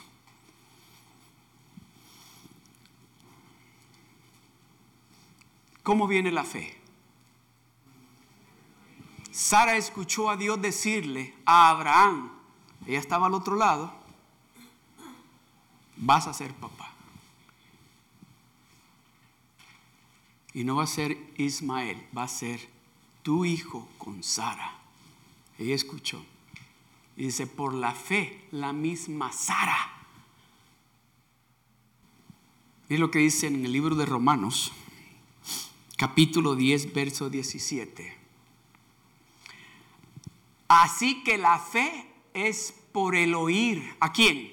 ¿Cómo 5.82 6.06
viene 6.06 6.30
la 6.30 6.44
fe? 6.44 6.76
Sara 9.30 9.78
escuchó 9.78 10.28
a 10.28 10.36
Dios 10.36 10.60
decirle 10.60 11.34
a 11.46 11.70
Abraham, 11.70 12.30
ella 12.86 12.98
estaba 12.98 13.24
al 13.28 13.32
otro 13.32 13.56
lado, 13.56 13.90
vas 15.96 16.26
a 16.26 16.34
ser 16.34 16.52
papá. 16.52 16.92
Y 20.52 20.62
no 20.64 20.76
va 20.76 20.84
a 20.84 20.86
ser 20.86 21.16
Ismael, 21.38 22.06
va 22.14 22.24
a 22.24 22.28
ser 22.28 22.68
tu 23.22 23.46
hijo 23.46 23.88
con 23.96 24.22
Sara. 24.22 24.74
Ella 25.58 25.74
escuchó. 25.74 26.22
Y 27.16 27.24
dice, 27.24 27.46
por 27.46 27.72
la 27.72 27.92
fe, 27.92 28.46
la 28.50 28.72
misma 28.72 29.32
Sara. 29.32 29.92
Es 32.88 33.00
lo 33.00 33.10
que 33.10 33.20
dice 33.20 33.46
en 33.46 33.64
el 33.64 33.72
libro 33.72 33.96
de 33.96 34.06
Romanos, 34.06 34.72
capítulo 35.96 36.54
10, 36.54 36.92
verso 36.92 37.30
17. 37.30 38.16
Así 40.68 41.22
que 41.24 41.38
la 41.38 41.58
fe 41.58 42.06
es 42.34 42.74
por 42.92 43.16
el 43.16 43.34
oír. 43.34 43.96
¿A 44.00 44.12
quién? 44.12 44.52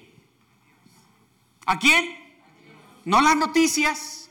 ¿A 1.66 1.78
quién? 1.78 2.16
No 3.04 3.20
las 3.20 3.36
noticias. 3.36 4.30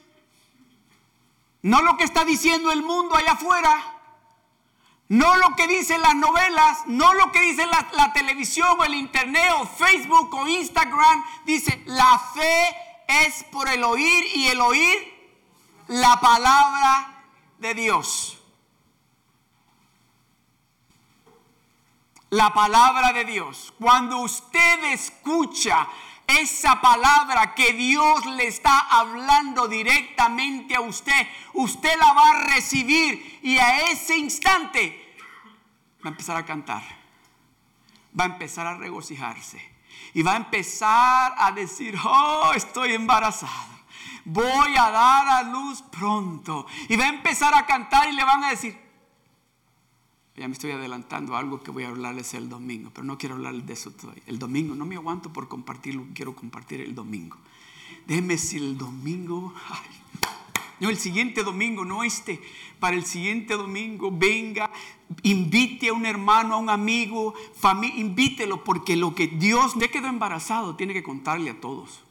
No 1.61 1.81
lo 1.81 1.97
que 1.97 2.03
está 2.03 2.25
diciendo 2.25 2.71
el 2.71 2.83
mundo 2.83 3.15
allá 3.15 3.33
afuera. 3.33 3.92
No 5.09 5.35
lo 5.35 5.55
que 5.55 5.67
dicen 5.67 6.01
las 6.01 6.15
novelas, 6.15 6.79
no 6.87 7.13
lo 7.13 7.31
que 7.31 7.41
dice 7.41 7.65
la, 7.65 7.87
la, 7.93 8.13
televisión 8.13 8.79
o 8.79 8.83
el 8.85 8.95
internet 8.95 9.51
o 9.59 9.65
Facebook 9.65 10.33
o 10.33 10.47
Instagram. 10.47 11.23
Dice, 11.45 11.83
la 11.85 12.17
fe 12.33 12.75
es 13.07 13.43
por 13.45 13.67
el 13.69 13.83
oír 13.83 14.25
y 14.33 14.47
el 14.47 14.61
oír 14.61 15.13
la 15.87 16.19
palabra 16.19 17.25
de 17.59 17.73
Dios. 17.73 18.39
La 22.29 22.53
palabra 22.53 23.13
de 23.13 23.25
Dios. 23.25 23.73
Cuando 23.79 24.19
usted 24.19 24.85
escucha 24.85 25.87
esa 26.27 26.81
palabra 26.81 27.53
que 27.53 27.73
Dios 27.73 28.25
le 28.25 28.47
está 28.47 28.79
hablando 28.79 29.67
directamente 29.67 30.75
a 30.75 30.81
usted, 30.81 31.27
usted 31.53 31.97
la 31.99 32.13
va 32.13 32.29
a 32.29 32.43
recibir 32.55 33.39
y 33.43 33.57
a 33.57 33.91
ese 33.91 34.17
instante 34.17 35.15
va 36.03 36.09
a 36.09 36.11
empezar 36.11 36.37
a 36.37 36.45
cantar, 36.45 36.83
va 38.17 38.25
a 38.25 38.27
empezar 38.27 38.67
a 38.67 38.77
regocijarse 38.77 39.73
y 40.13 40.21
va 40.21 40.33
a 40.33 40.37
empezar 40.37 41.33
a 41.37 41.51
decir, 41.51 41.95
oh, 42.03 42.51
estoy 42.55 42.93
embarazada. 42.93 43.69
Voy 44.25 44.77
a 44.77 44.89
dar 44.89 45.27
a 45.27 45.43
luz 45.43 45.81
pronto. 45.81 46.65
Y 46.87 46.95
va 46.95 47.05
a 47.05 47.09
empezar 47.09 47.53
a 47.55 47.65
cantar 47.65 48.07
y 48.09 48.13
le 48.13 48.23
van 48.23 48.43
a 48.43 48.51
decir, 48.51 48.79
ya 50.35 50.47
me 50.47 50.53
estoy 50.53 50.71
adelantando 50.71 51.35
a 51.35 51.39
algo 51.39 51.61
que 51.61 51.69
voy 51.69 51.83
a 51.83 51.89
hablarles 51.89 52.33
el 52.33 52.49
domingo, 52.49 52.89
pero 52.91 53.05
no 53.05 53.17
quiero 53.17 53.35
hablarles 53.35 53.67
de 53.67 53.73
eso 53.73 53.91
todavía. 53.91 54.23
El 54.25 54.39
domingo, 54.39 54.73
no 54.73 54.85
me 54.85 54.95
aguanto 54.95 55.31
por 55.31 55.47
compartir 55.47 55.93
lo 55.93 56.07
que 56.07 56.13
quiero 56.13 56.35
compartir 56.35 56.81
el 56.81 56.95
domingo. 56.95 57.37
Déjeme 58.07 58.37
si 58.39 58.57
el 58.57 58.77
domingo, 58.77 59.53
no 60.79 60.89
el 60.89 60.97
siguiente 60.97 61.43
domingo, 61.43 61.85
no 61.85 62.03
este, 62.03 62.41
para 62.79 62.95
el 62.95 63.05
siguiente 63.05 63.53
domingo, 63.53 64.09
venga, 64.11 64.71
invite 65.21 65.89
a 65.89 65.93
un 65.93 66.05
hermano, 66.05 66.55
a 66.55 66.57
un 66.57 66.69
amigo, 66.69 67.35
familia, 67.55 67.99
invítelo, 67.99 68.63
porque 68.63 68.95
lo 68.95 69.13
que 69.13 69.27
Dios 69.27 69.75
le 69.75 69.91
quedó 69.91 70.07
embarazado 70.07 70.75
tiene 70.75 70.93
que 70.93 71.03
contarle 71.03 71.51
a 71.51 71.61
todos. 71.61 72.01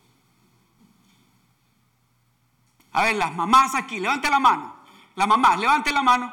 A 2.93 3.03
ver, 3.03 3.17
las 3.17 3.35
mamás 3.35 3.75
aquí, 3.75 3.99
levante 3.99 4.31
la 4.31 4.39
mano. 4.39 4.77
La 5.17 5.27
mamá, 5.27 5.57
levante 5.57 5.91
la 5.93 6.03
mano. 6.03 6.33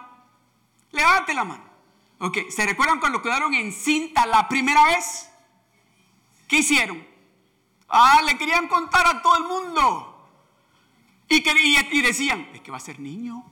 Levante 0.92 1.34
la 1.34 1.46
mano. 1.46 1.69
Ok, 2.20 2.50
¿se 2.50 2.66
recuerdan 2.66 3.00
cuando 3.00 3.22
quedaron 3.22 3.54
en 3.54 3.72
cinta 3.72 4.26
la 4.26 4.48
primera 4.50 4.84
vez? 4.86 5.30
¿Qué 6.48 6.58
hicieron? 6.58 7.02
Ah, 7.88 8.22
le 8.26 8.38
querían 8.38 8.68
contar 8.68 9.08
a 9.08 9.22
todo 9.22 9.38
el 9.38 9.44
mundo. 9.46 10.30
Y, 11.30 11.42
que, 11.42 11.54
y, 11.92 12.02
decían, 12.02 12.50
es 12.54 12.62
que 12.62 12.72
va 12.72 12.78
a 12.78 12.82
ser 12.82 13.00
niño. 13.00 13.44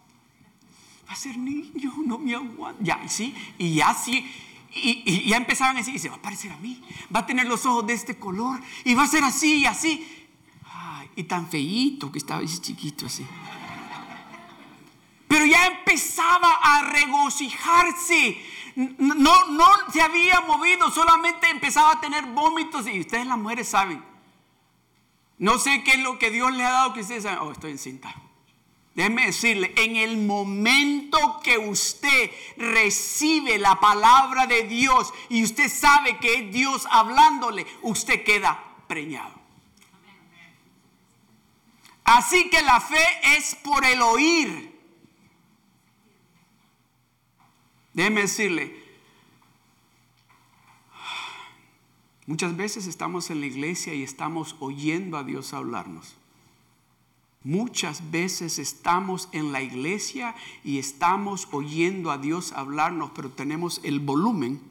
Va 1.08 1.14
a 1.14 1.16
ser 1.16 1.38
niño, 1.38 1.94
no 2.06 2.18
me 2.18 2.36
aguanto. 2.36 2.84
Ya, 2.84 3.08
sí, 3.08 3.34
y 3.58 3.76
ya 3.76 3.94
sí. 3.94 4.30
Y, 4.74 5.30
ya 5.30 5.38
empezaban 5.38 5.78
a 5.78 5.80
decir, 5.80 5.96
y 5.96 6.00
se 6.00 6.10
va 6.10 6.16
a 6.16 6.22
parecer 6.22 6.52
a 6.52 6.58
mí. 6.58 6.84
Va 7.16 7.22
a 7.22 7.26
tener 7.26 7.46
los 7.48 7.66
ojos 7.66 7.88
de 7.88 7.94
este 7.94 8.18
color. 8.18 8.60
Y 8.84 8.96
va 8.96 9.04
a 9.04 9.08
ser 9.08 9.24
así 9.24 9.60
y 9.60 9.66
así. 9.66 10.28
Ay, 10.66 11.10
y 11.16 11.24
tan 11.24 11.48
feíto 11.48 12.12
que 12.12 12.18
estaba 12.18 12.42
ese 12.42 12.60
chiquito 12.60 13.06
así. 13.06 13.26
Pero 15.38 15.52
ya 15.52 15.68
empezaba 15.68 16.52
a 16.64 16.82
regocijarse 16.82 18.44
no, 18.76 19.46
no 19.50 19.66
se 19.94 20.02
había 20.02 20.42
movido, 20.42 20.90
solamente 20.90 21.48
empezaba 21.48 21.92
a 21.92 22.02
tener 22.02 22.26
vómitos 22.26 22.88
y 22.88 23.00
ustedes 23.00 23.28
las 23.28 23.38
mujeres 23.38 23.68
saben. 23.68 24.04
No 25.38 25.60
sé 25.60 25.84
qué 25.84 25.92
es 25.92 26.00
lo 26.00 26.18
que 26.18 26.32
Dios 26.32 26.52
le 26.54 26.64
ha 26.64 26.72
dado 26.72 26.94
que 26.94 27.02
ustedes 27.02 27.22
saben, 27.22 27.38
oh, 27.38 27.52
estoy 27.52 27.70
encinta. 27.70 28.16
Déjeme 28.96 29.28
decirle, 29.28 29.74
en 29.78 29.96
el 29.96 30.18
momento 30.18 31.40
que 31.44 31.60
usted 31.60 32.32
recibe 32.58 33.60
la 33.60 33.80
palabra 33.80 34.48
de 34.48 34.64
Dios 34.64 35.14
y 35.30 35.44
usted 35.44 35.70
sabe 35.70 36.18
que 36.18 36.34
es 36.34 36.52
Dios 36.52 36.88
hablándole, 36.90 37.68
usted 37.84 38.24
queda 38.24 38.60
preñado. 38.88 39.36
Así 42.06 42.50
que 42.50 42.64
la 42.64 42.82
fe 42.82 43.06
es 43.38 43.54
por 43.54 43.86
el 43.86 44.02
oír 44.02 44.77
Déjeme 47.98 48.22
decirle, 48.22 48.76
muchas 52.28 52.56
veces 52.56 52.86
estamos 52.86 53.32
en 53.32 53.40
la 53.40 53.48
iglesia 53.48 53.96
y 53.96 54.04
estamos 54.04 54.56
oyendo 54.60 55.18
a 55.18 55.24
Dios 55.24 55.52
hablarnos. 55.52 56.14
Muchas 57.44 58.12
veces 58.12 58.60
estamos 58.60 59.30
en 59.32 59.52
la 59.52 59.64
iglesia 59.64 60.36
y 60.64 60.78
estamos 60.78 61.48
oyendo 61.52 62.12
a 62.12 62.20
Dios 62.20 62.52
hablarnos, 62.52 63.10
pero 63.16 63.32
tenemos 63.32 63.82
el 63.84 64.00
volumen 64.00 64.62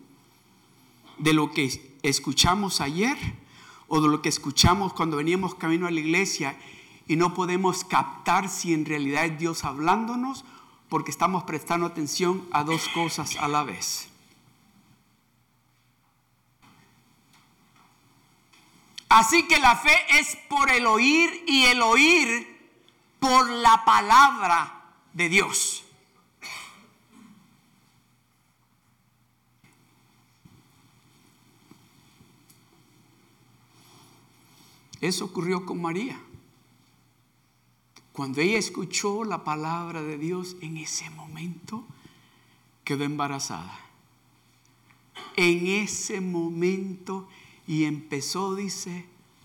de 1.18 1.32
lo 1.32 1.50
que 1.50 1.96
escuchamos 2.04 2.80
ayer 2.80 3.16
o 3.88 4.00
de 4.00 4.06
lo 4.06 4.22
que 4.22 4.28
escuchamos 4.28 4.92
cuando 4.92 5.16
veníamos 5.16 5.56
camino 5.56 5.88
a 5.88 5.90
la 5.90 5.98
iglesia 5.98 6.56
y 7.08 7.16
no 7.16 7.34
podemos 7.34 7.82
captar 7.82 8.48
si 8.48 8.72
en 8.72 8.84
realidad 8.84 9.24
es 9.24 9.36
Dios 9.40 9.64
hablándonos 9.64 10.44
porque 10.88 11.10
estamos 11.10 11.44
prestando 11.44 11.86
atención 11.86 12.46
a 12.52 12.64
dos 12.64 12.88
cosas 12.88 13.36
a 13.36 13.48
la 13.48 13.64
vez. 13.64 14.08
Así 19.08 19.46
que 19.46 19.58
la 19.58 19.76
fe 19.76 19.96
es 20.18 20.36
por 20.48 20.70
el 20.70 20.86
oír 20.86 21.44
y 21.46 21.64
el 21.64 21.80
oír 21.80 22.70
por 23.20 23.48
la 23.48 23.84
palabra 23.84 24.84
de 25.12 25.28
Dios. 25.28 25.84
Eso 35.00 35.26
ocurrió 35.26 35.64
con 35.64 35.80
María. 35.80 36.20
Cuando 38.16 38.40
ella 38.40 38.56
escuchó 38.56 39.24
la 39.24 39.44
palabra 39.44 40.00
de 40.00 40.16
Dios, 40.16 40.56
en 40.62 40.78
ese 40.78 41.10
momento 41.10 41.84
quedó 42.82 43.04
embarazada. 43.04 43.78
En 45.36 45.66
ese 45.66 46.22
momento 46.22 47.28
y 47.66 47.84
empezó, 47.84 48.54
dice, 48.54 49.04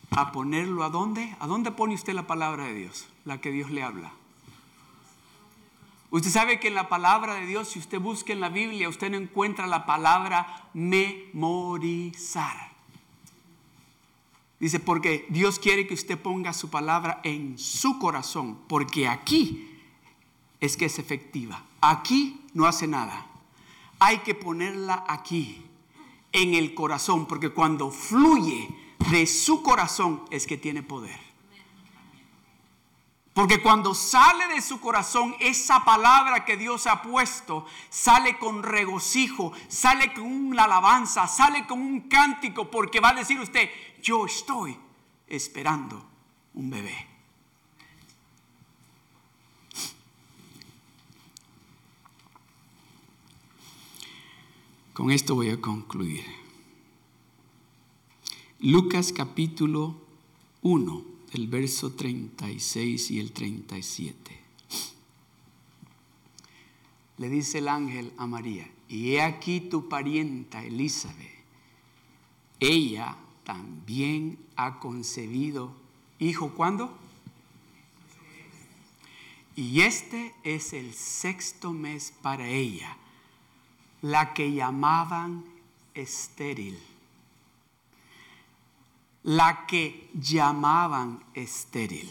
a 0.09 0.31
ponerlo 0.31 0.85
a 0.85 0.89
dónde? 0.89 1.35
¿A 1.41 1.47
dónde 1.47 1.71
pone 1.71 1.95
usted 1.95 2.13
la 2.13 2.27
palabra 2.27 2.63
de 2.63 2.75
Dios? 2.75 3.09
La 3.25 3.41
que 3.41 3.51
Dios 3.51 3.71
le 3.71 3.83
habla. 3.83 4.13
Usted 6.09 6.29
sabe 6.29 6.61
que 6.61 6.69
en 6.69 6.75
la 6.75 6.87
palabra 6.87 7.35
de 7.35 7.47
Dios, 7.47 7.67
si 7.67 7.79
usted 7.79 7.99
busca 7.99 8.31
en 8.31 8.39
la 8.39 8.47
Biblia, 8.47 8.87
usted 8.87 9.11
no 9.11 9.17
encuentra 9.17 9.67
la 9.67 9.85
palabra 9.85 10.69
memorizar. 10.73 12.70
Dice, 14.61 14.79
porque 14.79 15.25
Dios 15.29 15.57
quiere 15.57 15.87
que 15.87 15.95
usted 15.95 16.19
ponga 16.19 16.53
su 16.53 16.69
palabra 16.69 17.19
en 17.23 17.57
su 17.57 17.97
corazón, 17.97 18.59
porque 18.67 19.07
aquí 19.07 19.67
es 20.59 20.77
que 20.77 20.85
es 20.85 20.99
efectiva. 20.99 21.63
Aquí 21.81 22.45
no 22.53 22.67
hace 22.67 22.85
nada. 22.85 23.25
Hay 23.97 24.19
que 24.19 24.35
ponerla 24.35 25.03
aquí, 25.07 25.65
en 26.31 26.53
el 26.53 26.75
corazón, 26.75 27.25
porque 27.25 27.49
cuando 27.49 27.89
fluye 27.89 28.69
de 29.09 29.25
su 29.25 29.63
corazón 29.63 30.25
es 30.29 30.45
que 30.45 30.57
tiene 30.57 30.83
poder. 30.83 31.19
Porque 33.33 33.61
cuando 33.61 33.95
sale 33.95 34.47
de 34.47 34.61
su 34.61 34.81
corazón 34.81 35.35
esa 35.39 35.85
palabra 35.85 36.43
que 36.43 36.57
Dios 36.57 36.85
ha 36.85 37.01
puesto, 37.01 37.65
sale 37.89 38.37
con 38.37 38.61
regocijo, 38.61 39.53
sale 39.69 40.13
con 40.13 40.25
una 40.25 40.65
alabanza, 40.65 41.27
sale 41.27 41.65
con 41.65 41.79
un 41.79 42.01
cántico, 42.01 42.69
porque 42.69 42.99
va 42.99 43.09
a 43.09 43.13
decir 43.13 43.39
usted, 43.39 43.69
yo 44.01 44.25
estoy 44.25 44.77
esperando 45.27 46.03
un 46.53 46.69
bebé. 46.69 47.07
Con 54.93 55.11
esto 55.11 55.35
voy 55.35 55.49
a 55.49 55.61
concluir. 55.61 56.23
Lucas 58.59 59.13
capítulo 59.13 59.95
1, 60.61 61.05
el 61.31 61.47
verso 61.47 61.93
36 61.93 63.11
y 63.11 63.19
el 63.19 63.31
37. 63.31 64.39
Le 67.17 67.29
dice 67.29 67.59
el 67.59 67.67
ángel 67.67 68.13
a 68.17 68.27
María, 68.27 68.69
y 68.89 69.13
he 69.13 69.21
aquí 69.21 69.61
tu 69.61 69.87
parienta 69.87 70.63
Elizabeth. 70.63 71.41
Ella 72.59 73.17
también 73.43 74.37
ha 74.55 74.79
concebido 74.79 75.73
hijo, 76.19 76.49
¿cuándo? 76.49 76.97
Y 79.55 79.81
este 79.81 80.33
es 80.43 80.73
el 80.73 80.93
sexto 80.93 81.73
mes 81.73 82.13
para 82.21 82.47
ella 82.47 82.97
la 84.01 84.33
que 84.33 84.51
llamaban 84.51 85.45
estéril. 85.93 86.79
La 89.23 89.65
que 89.67 90.09
llamaban 90.13 91.23
estéril. 91.33 92.09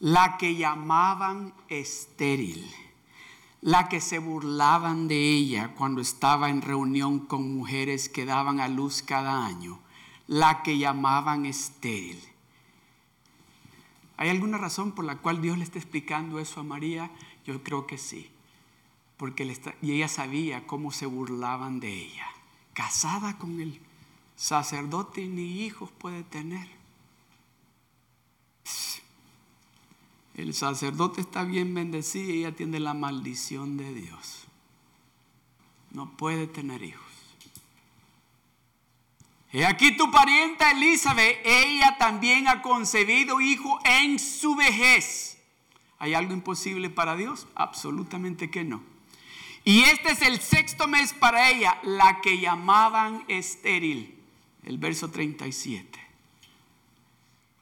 La 0.00 0.38
que 0.38 0.56
llamaban 0.56 1.52
estéril. 1.68 2.64
La 3.62 3.88
que 3.88 4.02
se 4.02 4.18
burlaban 4.18 5.08
de 5.08 5.16
ella 5.16 5.74
cuando 5.74 6.02
estaba 6.02 6.50
en 6.50 6.60
reunión 6.60 7.20
con 7.20 7.54
mujeres 7.54 8.10
que 8.10 8.26
daban 8.26 8.60
a 8.60 8.68
luz 8.68 9.02
cada 9.02 9.46
año. 9.46 9.80
La 10.26 10.62
que 10.62 10.76
llamaban 10.76 11.46
estéril. 11.46 12.20
¿Hay 14.18 14.28
alguna 14.28 14.58
razón 14.58 14.92
por 14.92 15.06
la 15.06 15.16
cual 15.16 15.40
Dios 15.40 15.56
le 15.56 15.64
está 15.64 15.78
explicando 15.78 16.38
eso 16.38 16.60
a 16.60 16.64
María? 16.64 17.10
Yo 17.46 17.62
creo 17.62 17.86
que 17.86 17.96
sí 17.96 18.30
porque 19.22 19.56
y 19.82 19.92
ella 19.92 20.08
sabía 20.08 20.66
cómo 20.66 20.90
se 20.90 21.06
burlaban 21.06 21.78
de 21.78 21.92
ella. 21.92 22.26
Casada 22.72 23.38
con 23.38 23.60
el 23.60 23.80
sacerdote 24.34 25.28
ni 25.28 25.62
hijos 25.62 25.92
puede 25.92 26.24
tener. 26.24 26.68
El 30.34 30.54
sacerdote 30.54 31.20
está 31.20 31.44
bien 31.44 31.74
bendecido 31.74 32.30
y 32.30 32.38
ella 32.38 32.56
tiene 32.56 32.80
la 32.80 32.94
maldición 32.94 33.76
de 33.76 33.92
Dios. 33.92 34.44
No 35.90 36.16
puede 36.16 36.46
tener 36.46 36.82
hijos. 36.82 37.12
Y 39.52 39.62
aquí 39.64 39.94
tu 39.94 40.10
parienta 40.10 40.70
Elizabeth, 40.70 41.38
ella 41.44 41.96
también 41.98 42.48
ha 42.48 42.62
concebido 42.62 43.40
hijo 43.42 43.78
en 43.84 44.18
su 44.18 44.56
vejez. 44.56 45.38
¿Hay 45.98 46.14
algo 46.14 46.32
imposible 46.32 46.88
para 46.88 47.14
Dios? 47.16 47.46
Absolutamente 47.54 48.50
que 48.50 48.64
no. 48.64 48.82
Y 49.64 49.82
este 49.82 50.12
es 50.12 50.22
el 50.22 50.40
sexto 50.40 50.88
mes 50.88 51.12
para 51.12 51.50
ella, 51.50 51.78
la 51.82 52.20
que 52.22 52.40
llamaban 52.40 53.24
estéril. 53.28 54.18
El 54.64 54.78
verso 54.78 55.10
37. 55.10 56.00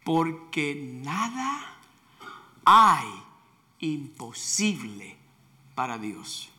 Porque 0.04 0.74
nada 0.76 1.79
hay 2.64 3.08
imposible 3.80 5.16
para 5.74 5.98
Dios. 5.98 6.50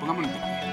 Pongámoslo 0.00 0.28
en 0.28 0.71